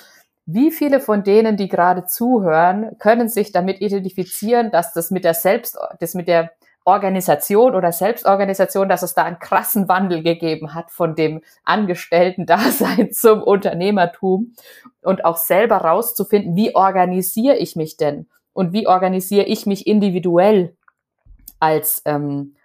[0.45, 5.33] wie viele von denen, die gerade zuhören, können sich damit identifizieren, dass das mit der
[5.33, 6.51] Selbst, das mit der
[6.91, 13.41] Organisation oder Selbstorganisation, dass es da einen krassen Wandel gegeben hat von dem Angestellten-Dasein zum
[13.41, 14.53] Unternehmertum
[15.01, 20.75] und auch selber rauszufinden, wie organisiere ich mich denn und wie organisiere ich mich individuell
[21.59, 22.55] als ähm,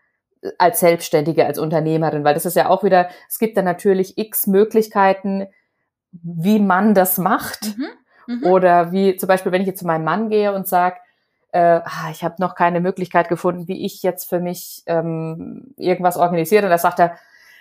[0.59, 4.47] als Selbstständige, als Unternehmerin, weil das ist ja auch wieder, es gibt da natürlich x
[4.47, 5.47] Möglichkeiten,
[6.13, 7.77] wie man das macht.
[7.77, 8.49] Mhm, mh.
[8.49, 10.99] Oder wie zum Beispiel, wenn ich jetzt zu meinem Mann gehe und sage,
[11.53, 16.17] äh, ah, ich habe noch keine Möglichkeit gefunden, wie ich jetzt für mich ähm, irgendwas
[16.17, 16.65] organisiere.
[16.65, 17.17] Und da sagt er,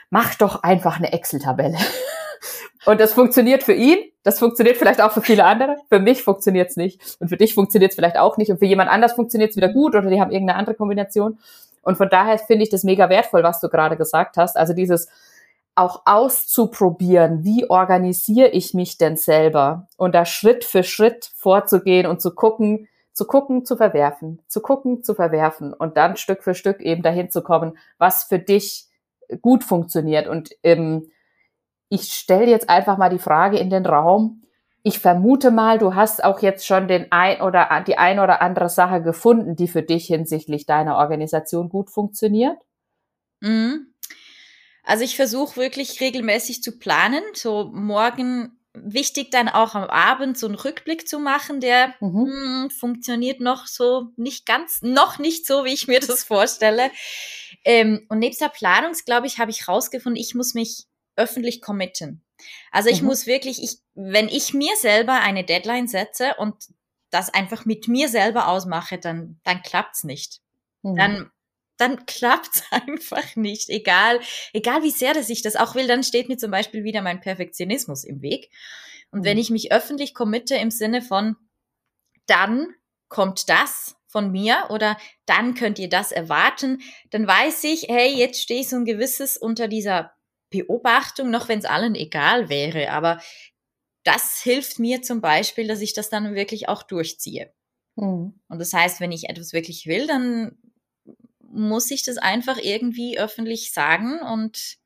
[0.10, 1.78] mach doch einfach eine Excel-Tabelle.
[2.86, 5.78] Und das funktioniert für ihn, das funktioniert vielleicht auch für viele andere.
[5.90, 7.18] Für mich funktioniert es nicht.
[7.20, 8.52] Und für dich funktioniert es vielleicht auch nicht.
[8.52, 11.40] Und für jemand anders funktioniert es wieder gut oder die haben irgendeine andere Kombination.
[11.82, 14.58] Und von daher finde ich das mega wertvoll, was du gerade gesagt hast.
[14.58, 15.08] Also dieses
[15.76, 19.88] auch auszuprobieren, wie organisiere ich mich denn selber?
[19.98, 25.02] Und da Schritt für Schritt vorzugehen und zu gucken, zu gucken, zu verwerfen, zu gucken,
[25.02, 28.90] zu verwerfen und dann Stück für Stück eben dahin zu kommen, was für dich
[29.42, 30.28] gut funktioniert.
[30.28, 31.10] Und ähm,
[31.88, 34.44] ich stelle jetzt einfach mal die Frage in den Raum.
[34.84, 38.68] Ich vermute mal, du hast auch jetzt schon den ein oder die ein oder andere
[38.68, 42.58] Sache gefunden, die für dich hinsichtlich deiner Organisation gut funktioniert.
[43.40, 43.94] Mhm.
[44.84, 47.24] Also ich versuche wirklich regelmäßig zu planen.
[47.34, 52.24] So morgen wichtig dann auch am Abend so einen Rückblick zu machen, der mhm.
[52.24, 56.92] mh, hm, funktioniert noch so nicht ganz, noch nicht so, wie ich mir das vorstelle.
[57.64, 60.86] Ähm, und nebst der Planung, glaube ich, habe ich rausgefunden, ich muss mich
[61.16, 62.24] öffentlich committen.
[62.72, 63.08] Also ich mhm.
[63.08, 66.56] muss wirklich, ich, wenn ich mir selber eine Deadline setze und
[67.10, 70.42] das einfach mit mir selber ausmache, dann, dann klappt's nicht.
[70.82, 70.96] Mhm.
[70.96, 71.32] Dann,
[71.78, 73.70] dann klappt's einfach nicht.
[73.70, 74.20] Egal,
[74.54, 77.22] egal wie sehr dass ich das auch will, dann steht mir zum Beispiel wieder mein
[77.22, 78.50] Perfektionismus im Weg.
[79.12, 79.26] Und mhm.
[79.26, 81.36] wenn ich mich öffentlich committe im Sinne von,
[82.26, 82.68] dann
[83.08, 88.42] kommt das von mir oder dann könnt ihr das erwarten, dann weiß ich, hey, jetzt
[88.42, 90.14] stehe ich so ein gewisses unter dieser
[90.50, 92.92] Beobachtung, noch wenn es allen egal wäre.
[92.92, 93.20] Aber
[94.04, 97.54] das hilft mir zum Beispiel, dass ich das dann wirklich auch durchziehe.
[97.96, 98.40] Mhm.
[98.48, 100.58] Und das heißt, wenn ich etwas wirklich will, dann
[101.56, 104.78] muss ich das einfach irgendwie öffentlich sagen und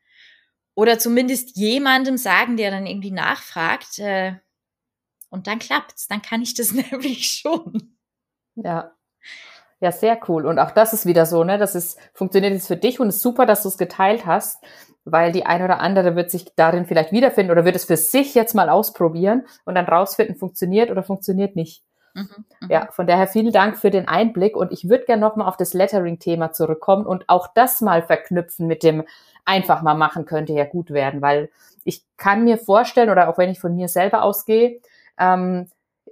[0.75, 3.99] oder zumindest jemandem sagen, der dann irgendwie nachfragt.
[3.99, 4.35] Äh,
[5.29, 7.97] und dann klappt's, dann kann ich das nämlich schon.
[8.55, 8.95] Ja.
[9.81, 10.45] Ja, sehr cool.
[10.45, 11.57] Und auch das ist wieder so, ne?
[11.57, 14.61] Das ist, funktioniert jetzt für dich und ist super, dass du es geteilt hast,
[15.05, 18.35] weil die eine oder andere wird sich darin vielleicht wiederfinden oder wird es für sich
[18.35, 21.83] jetzt mal ausprobieren und dann rausfinden, funktioniert oder funktioniert nicht.
[22.13, 22.69] Mhm, mhm.
[22.69, 25.73] ja, von daher vielen Dank für den Einblick und ich würde gerne nochmal auf das
[25.73, 29.03] Lettering-Thema zurückkommen und auch das mal verknüpfen mit dem
[29.45, 31.49] einfach mal machen könnte ja gut werden, weil
[31.83, 34.79] ich kann mir vorstellen oder auch wenn ich von mir selber ausgehe,
[35.17, 35.67] ähm,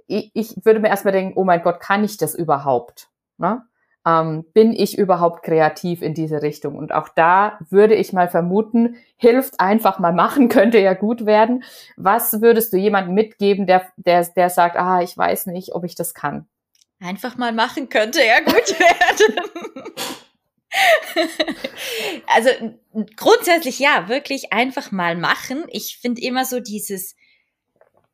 [0.06, 3.08] ich, ich würde mir erstmal denken, oh mein Gott, kann ich das überhaupt?
[3.36, 3.62] Ne?
[4.06, 6.76] Ähm, bin ich überhaupt kreativ in diese Richtung?
[6.76, 11.64] Und auch da würde ich mal vermuten, hilft einfach mal machen, könnte ja gut werden.
[11.96, 15.94] Was würdest du jemandem mitgeben, der, der, der sagt, ah, ich weiß nicht, ob ich
[15.94, 16.46] das kann?
[17.00, 19.40] Einfach mal machen könnte ja gut werden.
[22.26, 22.50] also
[23.16, 25.64] grundsätzlich ja, wirklich einfach mal machen.
[25.68, 27.14] Ich finde immer so dieses,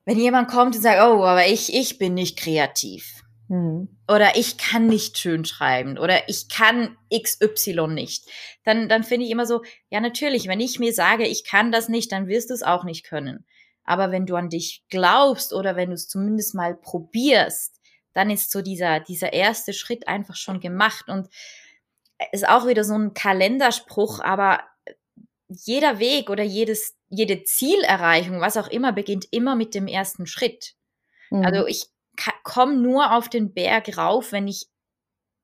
[0.05, 3.24] wenn jemand kommt und sagt, oh, aber ich, ich bin nicht kreativ.
[3.49, 3.89] Hm.
[4.09, 8.27] Oder ich kann nicht schön schreiben oder ich kann XY nicht.
[8.65, 11.89] Dann, dann finde ich immer so, ja, natürlich, wenn ich mir sage, ich kann das
[11.89, 13.45] nicht, dann wirst du es auch nicht können.
[13.85, 17.81] Aber wenn du an dich glaubst oder wenn du es zumindest mal probierst,
[18.15, 21.29] dann ist so dieser, dieser erste Schritt einfach schon gemacht und
[22.33, 24.61] ist auch wieder so ein Kalenderspruch, aber
[25.49, 30.75] jeder Weg oder jedes, jede Zielerreichung, was auch immer, beginnt immer mit dem ersten Schritt.
[31.31, 31.45] Mhm.
[31.45, 31.87] Also ich
[32.43, 34.67] komme nur auf den Berg rauf, wenn ich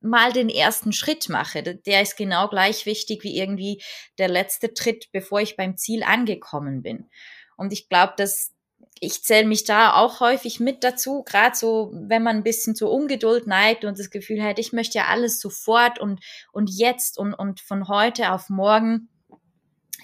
[0.01, 1.63] mal den ersten Schritt mache.
[1.63, 3.83] Der ist genau gleich wichtig wie irgendwie
[4.19, 7.11] der letzte Tritt, bevor ich beim Ziel angekommen bin.
[7.57, 8.55] Und ich glaube, dass
[9.03, 12.91] ich zähle mich da auch häufig mit dazu, gerade so, wenn man ein bisschen zur
[12.91, 16.21] Ungeduld neigt und das Gefühl hat, ich möchte ja alles sofort und,
[16.53, 19.09] und jetzt und, und von heute auf morgen.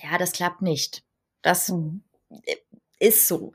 [0.02, 1.02] Ja, das klappt nicht.
[1.42, 2.04] Das mhm.
[2.98, 3.52] ist so.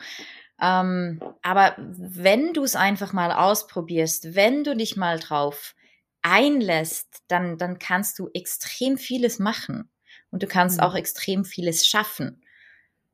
[0.61, 5.75] Ähm, aber wenn du es einfach mal ausprobierst, wenn du dich mal drauf
[6.21, 9.89] einlässt, dann, dann kannst du extrem vieles machen
[10.29, 10.83] und du kannst mhm.
[10.83, 12.43] auch extrem vieles schaffen.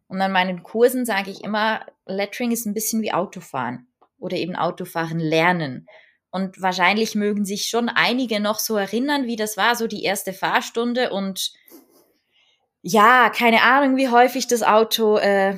[0.07, 4.55] Und an meinen Kursen sage ich immer, Lettering ist ein bisschen wie Autofahren oder eben
[4.55, 5.87] Autofahren lernen.
[6.29, 10.33] Und wahrscheinlich mögen sich schon einige noch so erinnern, wie das war, so die erste
[10.33, 11.53] Fahrstunde und
[12.81, 15.57] ja, keine Ahnung, wie häufig das Auto äh,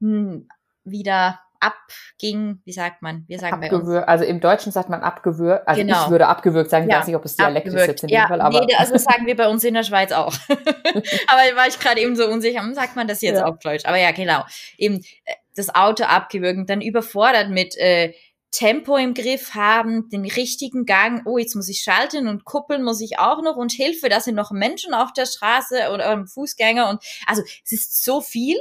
[0.00, 0.48] hm,
[0.84, 3.24] wieder abging, wie sagt man?
[3.28, 4.08] Wir sagen Abgewür bei uns.
[4.08, 5.68] Also im Deutschen sagt man abgewürgt.
[5.68, 6.04] Also genau.
[6.04, 8.24] ich würde abgewürgt sagen, ich ja, weiß nicht, ob es dialektisch ist jetzt in ja,
[8.24, 8.40] dem Fall.
[8.40, 10.34] Aber nee, also sagen wir bei uns in der Schweiz auch.
[10.48, 13.46] aber war ich gerade eben so unsicher, sagt man das jetzt ja.
[13.46, 13.84] auf Deutsch?
[13.84, 14.44] Aber ja, genau.
[14.76, 18.12] Eben äh, das Auto abgewürgt, dann überfordert mit äh,
[18.50, 23.00] Tempo im Griff haben, den richtigen Gang, oh, jetzt muss ich schalten und kuppeln muss
[23.00, 26.90] ich auch noch und Hilfe, da sind noch Menschen auf der Straße oder ähm, Fußgänger
[26.90, 28.60] und also es ist so viel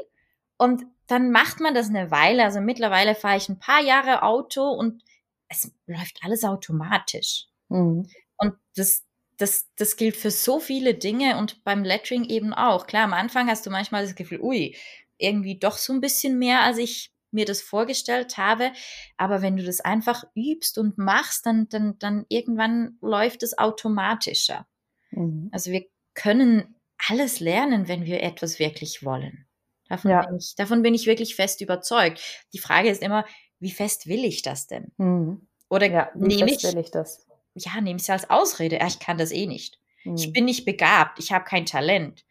[0.58, 2.44] und dann macht man das eine Weile.
[2.46, 5.04] Also mittlerweile fahre ich ein paar Jahre Auto und
[5.50, 7.48] es läuft alles automatisch.
[7.68, 8.08] Mhm.
[8.38, 9.04] Und das,
[9.38, 12.88] das, das gilt für so viele Dinge und beim Lettering eben auch.
[12.88, 14.76] Klar, am Anfang hast du manchmal das Gefühl, ui,
[15.18, 18.72] irgendwie doch so ein bisschen mehr, als ich mir das vorgestellt habe.
[19.18, 24.66] Aber wenn du das einfach übst und machst, dann, dann, dann irgendwann läuft es automatischer.
[25.12, 25.50] Mhm.
[25.52, 26.76] Also wir können
[27.10, 29.48] alles lernen, wenn wir etwas wirklich wollen.
[29.92, 30.26] Davon, ja.
[30.26, 32.22] bin ich, davon bin ich wirklich fest überzeugt.
[32.54, 33.26] Die Frage ist immer,
[33.60, 34.94] wie fest will ich das denn?
[34.96, 35.50] Mhm.
[35.70, 37.28] Oder ja, nehme ich, will ich das?
[37.56, 38.78] Ja, nehme ich es als Ausrede.
[38.78, 39.80] Ja, ich kann das eh nicht.
[40.06, 40.16] Mhm.
[40.16, 41.20] Ich bin nicht begabt.
[41.20, 42.24] Ich habe kein Talent.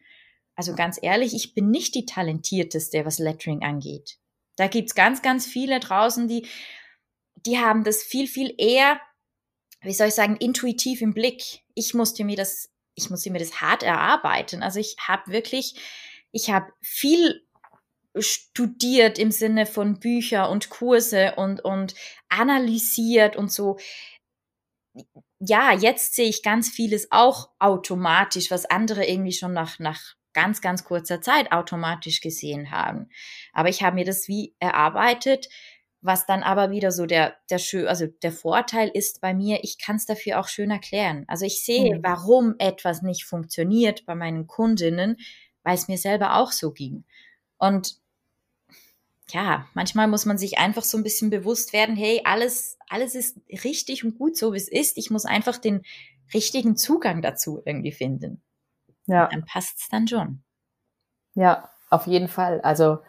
[0.55, 4.17] Also ganz ehrlich, ich bin nicht die talentierteste, was Lettering angeht.
[4.55, 6.47] Da gibt's ganz, ganz viele draußen, die,
[7.35, 8.99] die haben das viel, viel eher,
[9.81, 11.61] wie soll ich sagen, intuitiv im Blick.
[11.75, 14.63] Ich musste mir das, ich musste mir das hart erarbeiten.
[14.63, 15.75] Also ich habe wirklich,
[16.31, 17.43] ich habe viel
[18.17, 21.95] studiert im Sinne von Bücher und Kurse und, und
[22.29, 23.77] analysiert und so.
[25.39, 30.61] Ja, jetzt sehe ich ganz vieles auch automatisch, was andere irgendwie schon nach, nach ganz,
[30.61, 33.09] ganz kurzer Zeit automatisch gesehen haben.
[33.53, 35.47] Aber ich habe mir das wie erarbeitet
[36.03, 39.77] Was dann aber wieder so der, der schön, also der Vorteil ist bei mir, ich
[39.77, 41.25] kann es dafür auch schön erklären.
[41.27, 42.03] Also ich sehe, mhm.
[42.03, 45.17] warum etwas nicht funktioniert bei meinen Kundinnen,
[45.61, 47.05] weil es mir selber auch so ging.
[47.59, 48.00] Und
[49.33, 53.37] ja, manchmal muss man sich einfach so ein bisschen bewusst werden, hey, alles, alles ist
[53.63, 54.97] richtig und gut so, wie es ist.
[54.97, 55.83] Ich muss einfach den
[56.33, 58.41] richtigen Zugang dazu irgendwie finden.
[59.07, 59.25] Ja.
[59.25, 60.43] Und dann passt es dann schon.
[61.35, 62.61] Ja, auf jeden Fall.
[62.61, 62.99] Also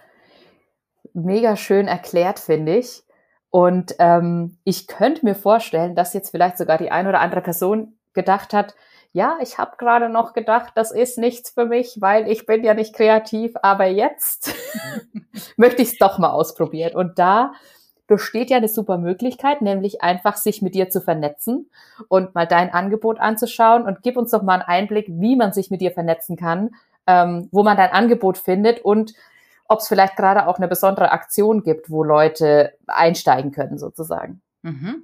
[1.12, 3.02] mega schön erklärt, finde ich.
[3.50, 7.98] Und ähm, ich könnte mir vorstellen, dass jetzt vielleicht sogar die ein oder andere Person
[8.14, 8.74] gedacht hat,
[9.12, 12.72] ja, ich habe gerade noch gedacht, das ist nichts für mich, weil ich bin ja
[12.72, 14.54] nicht kreativ, aber jetzt
[15.56, 16.96] möchte ich es doch mal ausprobieren.
[16.96, 17.52] Und da
[18.06, 21.70] besteht ja eine super Möglichkeit, nämlich einfach sich mit dir zu vernetzen
[22.08, 25.70] und mal dein Angebot anzuschauen und gib uns doch mal einen Einblick, wie man sich
[25.70, 26.70] mit dir vernetzen kann,
[27.06, 29.12] ähm, wo man dein Angebot findet und
[29.68, 34.42] ob es vielleicht gerade auch eine besondere Aktion gibt, wo Leute einsteigen können sozusagen.
[34.62, 35.02] Mhm.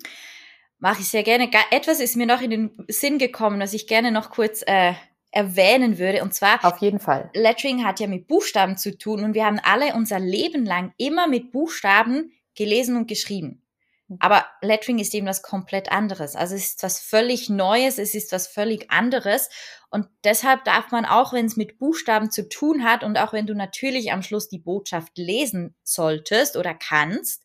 [0.78, 1.50] Mache ich sehr gerne.
[1.70, 4.94] Etwas ist mir noch in den Sinn gekommen, was ich gerne noch kurz äh,
[5.30, 6.22] erwähnen würde.
[6.22, 7.30] Und zwar, auf jeden Fall.
[7.34, 11.26] Lettering hat ja mit Buchstaben zu tun und wir haben alle unser Leben lang immer
[11.26, 13.62] mit Buchstaben gelesen und geschrieben.
[14.08, 14.16] Mhm.
[14.20, 16.34] Aber Lettering ist eben was komplett anderes.
[16.34, 19.48] Also es ist was völlig Neues, es ist was völlig anderes.
[19.90, 23.46] Und deshalb darf man auch, wenn es mit Buchstaben zu tun hat und auch wenn
[23.46, 27.44] du natürlich am Schluss die Botschaft lesen solltest oder kannst,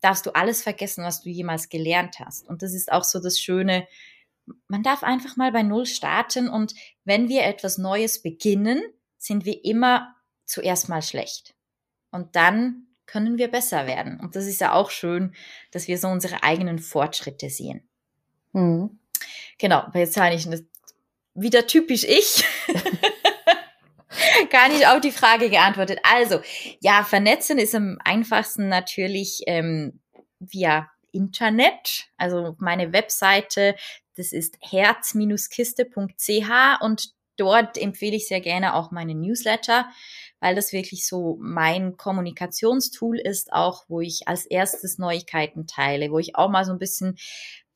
[0.00, 2.48] darfst du alles vergessen, was du jemals gelernt hast.
[2.48, 3.86] Und das ist auch so das Schöne.
[4.68, 8.82] Man darf einfach mal bei Null starten und wenn wir etwas Neues beginnen,
[9.18, 11.54] sind wir immer zuerst mal schlecht.
[12.10, 14.20] Und dann können wir besser werden.
[14.20, 15.34] Und das ist ja auch schön,
[15.70, 17.88] dass wir so unsere eigenen Fortschritte sehen.
[18.52, 18.98] Mhm.
[19.58, 20.48] Genau, jetzt habe ich
[21.34, 22.44] wieder typisch ich.
[24.50, 25.98] Gar nicht auf die Frage geantwortet.
[26.02, 26.40] Also,
[26.80, 30.00] ja, vernetzen ist am einfachsten natürlich ähm,
[30.38, 32.06] via Internet.
[32.16, 33.74] Also meine Webseite,
[34.16, 36.50] das ist herz-kiste.ch
[36.80, 39.88] und dort empfehle ich sehr gerne auch meine Newsletter,
[40.40, 46.18] weil das wirklich so mein Kommunikationstool ist, auch wo ich als erstes Neuigkeiten teile, wo
[46.18, 47.16] ich auch mal so ein bisschen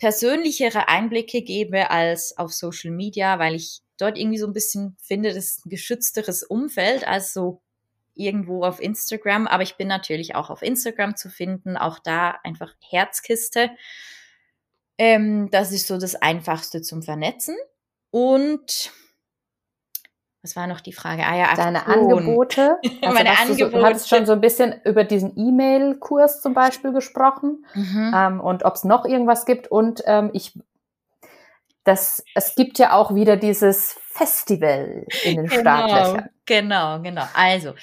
[0.00, 5.28] persönlichere Einblicke gebe als auf Social Media, weil ich dort irgendwie so ein bisschen finde,
[5.28, 7.62] das ist ein geschützteres Umfeld als so
[8.14, 9.46] irgendwo auf Instagram.
[9.46, 13.70] Aber ich bin natürlich auch auf Instagram zu finden, auch da einfach Herzkiste.
[14.98, 17.56] Ähm, das ist so das Einfachste zum Vernetzen.
[18.10, 18.92] Und
[20.42, 21.26] was war noch die Frage?
[21.26, 22.78] Ah ja, Deine Angebote.
[23.02, 23.64] Also Meine Angebote.
[23.64, 28.12] Du, so, du hattest schon so ein bisschen über diesen E-Mail-Kurs zum Beispiel gesprochen mhm.
[28.14, 29.70] ähm, und ob es noch irgendwas gibt.
[29.70, 30.58] Und ähm, ich,
[31.84, 36.28] das, es gibt ja auch wieder dieses Festival in den genau, Startlöchern.
[36.46, 37.24] Genau, genau.
[37.34, 37.74] Also,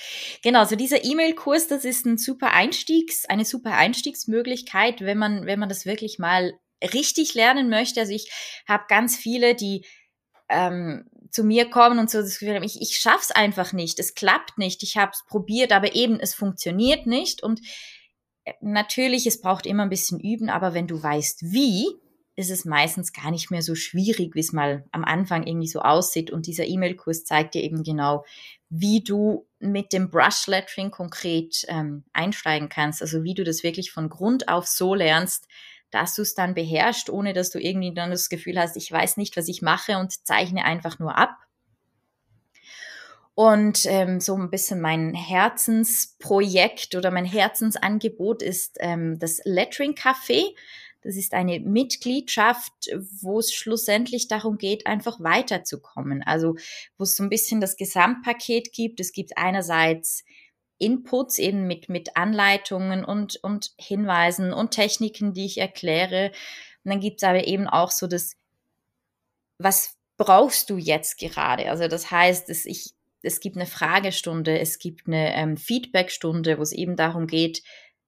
[0.43, 5.59] genau, so dieser E-Mail-Kurs, das ist ein super Einstiegs, eine super Einstiegsmöglichkeit, wenn man, wenn
[5.59, 7.99] man das wirklich mal richtig lernen möchte.
[8.01, 8.31] Also ich
[8.67, 9.85] habe ganz viele, die
[10.49, 14.15] ähm, zu mir kommen und so das Gefühl haben, ich, ich schaff's einfach nicht, es
[14.15, 17.61] klappt nicht, ich habe es probiert, aber eben es funktioniert nicht und
[18.45, 21.87] äh, natürlich, es braucht immer ein bisschen üben, aber wenn du weißt, wie,
[22.37, 25.79] ist es meistens gar nicht mehr so schwierig, wie es mal am Anfang irgendwie so
[25.79, 26.29] aussieht.
[26.29, 28.25] Und dieser E-Mail-Kurs zeigt dir eben genau,
[28.69, 33.01] wie du mit dem Brush Lettering konkret ähm, einsteigen kannst.
[33.01, 35.47] Also wie du das wirklich von Grund auf so lernst,
[35.91, 39.17] dass du es dann beherrschst, ohne dass du irgendwie dann das Gefühl hast, ich weiß
[39.17, 41.37] nicht, was ich mache und zeichne einfach nur ab.
[43.35, 50.55] Und ähm, so ein bisschen mein Herzensprojekt oder mein Herzensangebot ist ähm, das Lettering Café.
[51.03, 52.73] Das ist eine Mitgliedschaft,
[53.21, 56.23] wo es schlussendlich darum geht, einfach weiterzukommen.
[56.23, 56.55] Also
[56.97, 58.99] wo es so ein bisschen das Gesamtpaket gibt.
[58.99, 60.25] Es gibt einerseits
[60.79, 66.31] Inputs eben mit, mit Anleitungen und, und Hinweisen und Techniken, die ich erkläre.
[66.83, 68.35] Und dann gibt es aber eben auch so das,
[69.57, 71.69] was brauchst du jetzt gerade?
[71.69, 76.61] Also das heißt, dass ich, es gibt eine Fragestunde, es gibt eine ähm, Feedbackstunde, wo
[76.61, 77.63] es eben darum geht,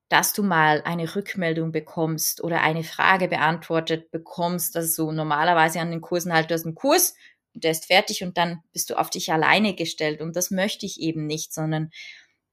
[0.09, 4.75] dass du mal eine Rückmeldung bekommst oder eine Frage beantwortet bekommst.
[4.75, 7.13] Also normalerweise an den Kursen halt, du hast einen Kurs
[7.53, 10.21] und der ist fertig und dann bist du auf dich alleine gestellt.
[10.21, 11.91] Und das möchte ich eben nicht, sondern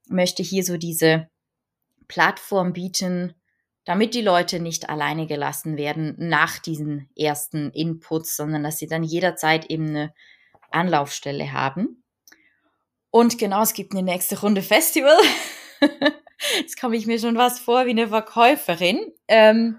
[0.09, 1.29] möchte hier so diese
[2.09, 3.35] Plattform bieten,
[3.85, 9.02] damit die Leute nicht alleine gelassen werden nach diesen ersten Inputs, sondern dass sie dann
[9.02, 10.15] jederzeit eben eine
[10.71, 12.02] Anlaufstelle haben.
[13.11, 15.17] Und genau, es gibt eine nächste Runde Festival.
[16.59, 19.00] Jetzt komme ich mir schon was vor wie eine Verkäuferin.
[19.29, 19.79] Ähm,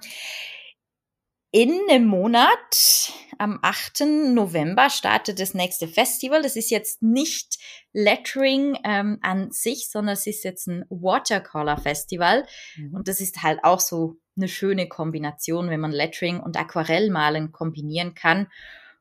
[1.51, 4.01] in einem Monat, am 8.
[4.33, 6.41] November, startet das nächste Festival.
[6.41, 7.57] Das ist jetzt nicht
[7.93, 12.45] Lettering ähm, an sich, sondern es ist jetzt ein Watercolor Festival.
[12.75, 12.93] Mhm.
[12.93, 18.13] Und das ist halt auch so eine schöne Kombination, wenn man Lettering und Aquarellmalen kombinieren
[18.13, 18.47] kann.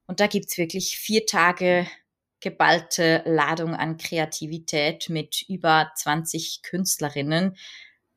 [0.06, 1.86] Und da gibt's wirklich vier Tage
[2.40, 7.56] geballte Ladung an Kreativität mit über 20 Künstlerinnen.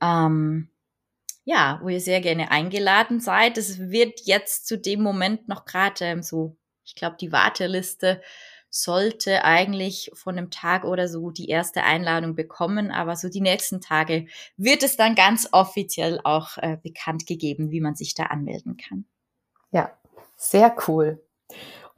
[0.02, 0.70] Ähm,
[1.50, 3.58] ja, wo ihr sehr gerne eingeladen seid.
[3.58, 8.22] Es wird jetzt zu dem Moment noch gerade ähm, so, ich glaube, die Warteliste
[8.70, 13.82] sollte eigentlich von einem Tag oder so die erste Einladung bekommen, aber so die nächsten
[13.82, 14.28] Tage
[14.58, 19.06] wird es dann ganz offiziell auch äh, bekannt gegeben, wie man sich da anmelden kann.
[19.72, 19.98] Ja,
[20.36, 21.20] sehr cool.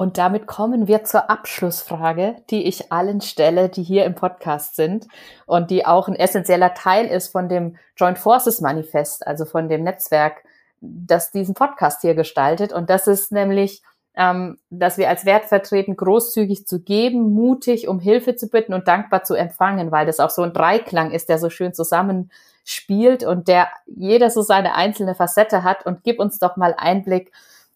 [0.02, 5.06] Und damit kommen wir zur Abschlussfrage, die ich allen stelle, die hier im Podcast sind
[5.46, 9.84] und die auch ein essentieller Teil ist von dem Joint Forces Manifest, also von dem
[9.84, 10.44] Netzwerk,
[10.80, 12.74] das diesen Podcast hier gestaltet.
[12.74, 13.84] Und das ist nämlich,
[14.16, 18.88] ähm, dass wir als Wert vertreten, großzügig zu geben, mutig um Hilfe zu bitten und
[18.88, 23.48] dankbar zu empfangen, weil das auch so ein Dreiklang ist, der so schön zusammenspielt und
[23.48, 25.86] der jeder so seine einzelne Facette hat.
[25.86, 27.32] Und gib uns doch mal Einblick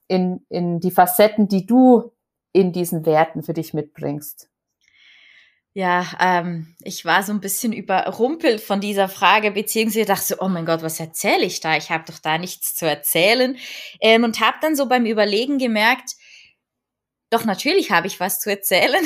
[0.08, 2.12] in, in die Facetten, die du
[2.56, 4.50] in diesen Werten für dich mitbringst?
[5.74, 10.48] Ja, ähm, ich war so ein bisschen überrumpelt von dieser Frage, beziehungsweise dachte so, oh
[10.48, 11.76] mein Gott, was erzähle ich da?
[11.76, 13.58] Ich habe doch da nichts zu erzählen.
[14.00, 16.12] Ähm, und habe dann so beim Überlegen gemerkt,
[17.30, 19.04] doch natürlich habe ich was zu erzählen,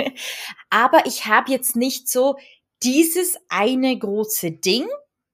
[0.70, 2.36] aber ich habe jetzt nicht so
[2.82, 4.86] dieses eine große Ding,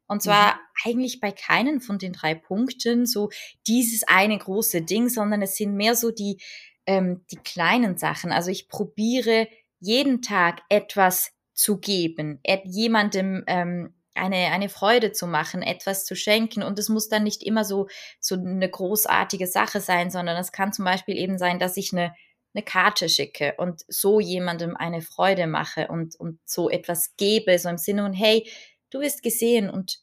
[0.08, 0.60] und zwar mhm.
[0.84, 3.30] eigentlich bei keinen von den drei Punkten so
[3.66, 6.40] dieses eine große Ding, sondern es sind mehr so die
[6.86, 8.32] ähm, die kleinen Sachen.
[8.32, 9.48] Also ich probiere
[9.80, 16.62] jeden Tag etwas zu geben, jemandem ähm, eine, eine Freude zu machen, etwas zu schenken.
[16.62, 17.88] Und es muss dann nicht immer so,
[18.20, 22.14] so eine großartige Sache sein, sondern es kann zum Beispiel eben sein, dass ich eine,
[22.54, 27.68] eine Karte schicke und so jemandem eine Freude mache und, und so etwas gebe, so
[27.68, 28.50] im Sinne von, hey,
[28.90, 29.98] du wirst gesehen und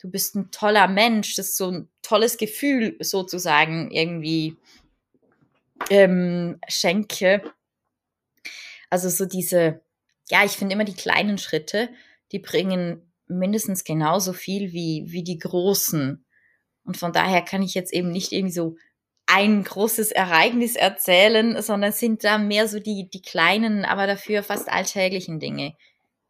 [0.00, 1.34] du bist ein toller Mensch.
[1.34, 4.56] Das ist so ein tolles Gefühl sozusagen irgendwie
[5.90, 7.42] ähm, schenke.
[8.90, 9.80] Also so diese,
[10.30, 11.88] ja, ich finde immer die kleinen Schritte,
[12.32, 16.24] die bringen mindestens genauso viel wie, wie die großen.
[16.84, 18.76] Und von daher kann ich jetzt eben nicht irgendwie so
[19.26, 24.70] ein großes Ereignis erzählen, sondern sind da mehr so die, die kleinen, aber dafür fast
[24.70, 25.74] alltäglichen Dinge,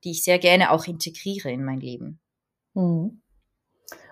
[0.03, 2.18] die ich sehr gerne auch integriere in mein Leben.
[2.74, 3.22] Mhm.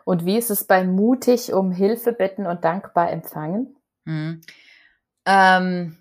[0.04, 3.76] Und wie ist es bei mutig um Hilfe bitten und dankbar empfangen?
[4.04, 4.40] Mhm.
[5.26, 5.98] Ähm,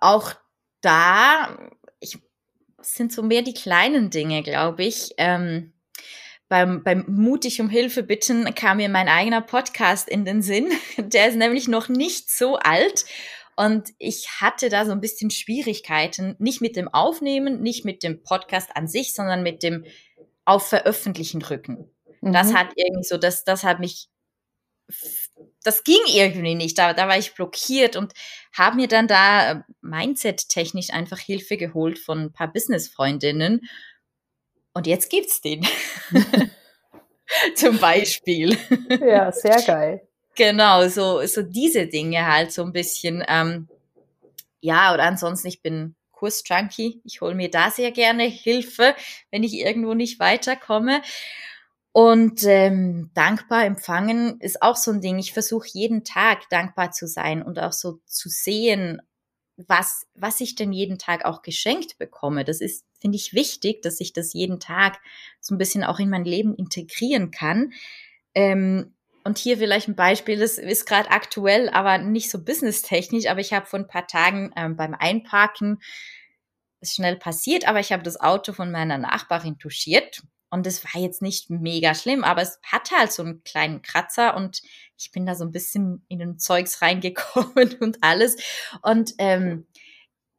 [0.00, 0.34] auch
[0.80, 1.56] da,
[2.00, 2.18] ich,
[2.80, 5.14] sind so mehr die kleinen Dinge, glaube ich.
[5.16, 5.72] Ähm,
[6.48, 10.70] beim, beim mutig um Hilfe bitten kam mir mein eigener Podcast in den Sinn.
[10.98, 13.06] Der ist nämlich noch nicht so alt.
[13.56, 18.22] Und ich hatte da so ein bisschen Schwierigkeiten, nicht mit dem Aufnehmen, nicht mit dem
[18.22, 19.84] Podcast an sich, sondern mit dem
[20.44, 21.90] auf Veröffentlichen drücken.
[22.20, 22.32] Mhm.
[22.32, 24.08] Das hat irgendwie so, das, das hat mich
[25.62, 26.78] das ging irgendwie nicht.
[26.78, 28.12] Da, da war ich blockiert und
[28.52, 33.60] habe mir dann da äh, Mindset-technisch einfach Hilfe geholt von ein paar Business-Freundinnen.
[34.74, 35.66] Und jetzt gibt's den.
[37.54, 38.56] Zum Beispiel.
[38.88, 40.08] Ja, sehr geil.
[40.34, 43.24] Genau, so, so diese Dinge halt so ein bisschen.
[43.28, 43.68] Ähm,
[44.60, 47.00] ja, oder ansonsten, ich bin Kursjunkie.
[47.04, 48.94] Ich hole mir da sehr gerne Hilfe,
[49.30, 51.02] wenn ich irgendwo nicht weiterkomme.
[51.92, 55.18] Und ähm, dankbar empfangen ist auch so ein Ding.
[55.18, 59.02] Ich versuche jeden Tag dankbar zu sein und auch so zu sehen,
[59.56, 62.44] was, was ich denn jeden Tag auch geschenkt bekomme.
[62.44, 65.00] Das ist, finde ich, wichtig, dass ich das jeden Tag
[65.40, 67.72] so ein bisschen auch in mein Leben integrieren kann.
[68.34, 73.40] Ähm, und hier vielleicht ein Beispiel, das ist gerade aktuell, aber nicht so businesstechnisch, aber
[73.40, 75.80] ich habe vor ein paar Tagen ähm, beim Einparken,
[76.80, 80.22] ist schnell passiert, aber ich habe das Auto von meiner Nachbarin touchiert
[80.52, 84.36] und es war jetzt nicht mega schlimm, aber es hatte halt so einen kleinen Kratzer
[84.36, 84.60] und
[84.98, 88.36] ich bin da so ein bisschen in den Zeugs reingekommen und alles.
[88.82, 89.66] Und ähm,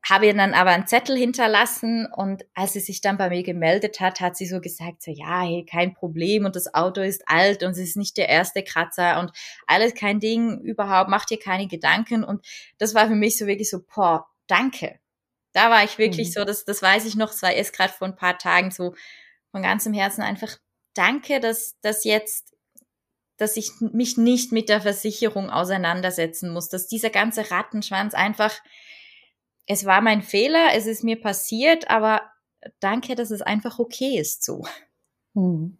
[0.07, 4.01] habe ihr dann aber einen Zettel hinterlassen und als sie sich dann bei mir gemeldet
[4.01, 7.63] hat, hat sie so gesagt, so ja, hey, kein Problem und das Auto ist alt
[7.63, 9.31] und es ist nicht der erste Kratzer und
[9.65, 12.45] alles kein Ding überhaupt, mach dir keine Gedanken und
[12.77, 14.99] das war für mich so wirklich so, boah, danke.
[15.53, 16.33] Da war ich wirklich mhm.
[16.33, 18.93] so, das, das weiß ich noch, es war erst gerade vor ein paar Tagen so,
[19.53, 20.57] von ganzem Herzen einfach
[20.95, 22.55] danke, dass, dass jetzt,
[23.37, 28.51] dass ich mich nicht mit der Versicherung auseinandersetzen muss, dass dieser ganze Rattenschwanz einfach,
[29.67, 32.21] es war mein Fehler, es ist mir passiert, aber
[32.79, 34.65] danke, dass es einfach okay ist so.
[35.35, 35.77] Mhm.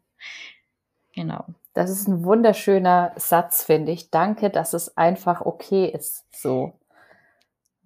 [1.16, 1.44] Genau.
[1.74, 4.12] Das ist ein wunderschöner Satz, finde ich.
[4.12, 6.74] Danke, dass es einfach okay ist, so.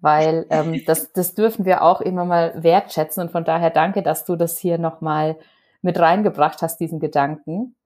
[0.00, 4.26] Weil ähm, das, das dürfen wir auch immer mal wertschätzen und von daher danke, dass
[4.26, 5.38] du das hier nochmal
[5.82, 7.76] mit reingebracht hast, diesen Gedanken.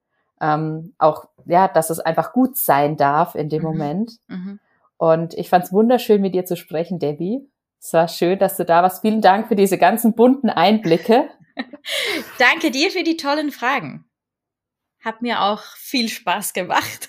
[0.40, 3.68] Ähm, auch, ja, dass es einfach gut sein darf in dem mhm.
[3.68, 4.12] Moment.
[4.28, 4.60] Mhm.
[4.96, 7.48] Und ich fand es wunderschön, mit dir zu sprechen, Debbie.
[7.80, 9.02] Es war schön, dass du da warst.
[9.02, 11.28] Vielen Dank für diese ganzen bunten Einblicke.
[12.38, 14.04] Danke dir für die tollen Fragen.
[15.04, 17.08] Hat mir auch viel Spaß gemacht.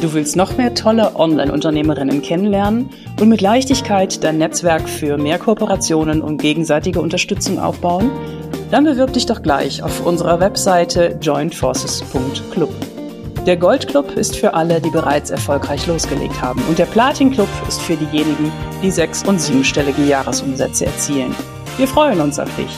[0.00, 2.88] Du willst noch mehr tolle Online-Unternehmerinnen kennenlernen
[3.20, 8.10] und mit Leichtigkeit dein Netzwerk für mehr Kooperationen und gegenseitige Unterstützung aufbauen?
[8.70, 12.72] Dann bewirb dich doch gleich auf unserer Webseite jointforces.club.
[13.46, 17.96] Der Goldclub ist für alle, die bereits erfolgreich losgelegt haben und der Platin-Club ist für
[17.96, 18.52] diejenigen,
[18.82, 21.34] die sechs- und siebenstellige Jahresumsätze erzielen.
[21.78, 22.70] Wir freuen uns auf dich.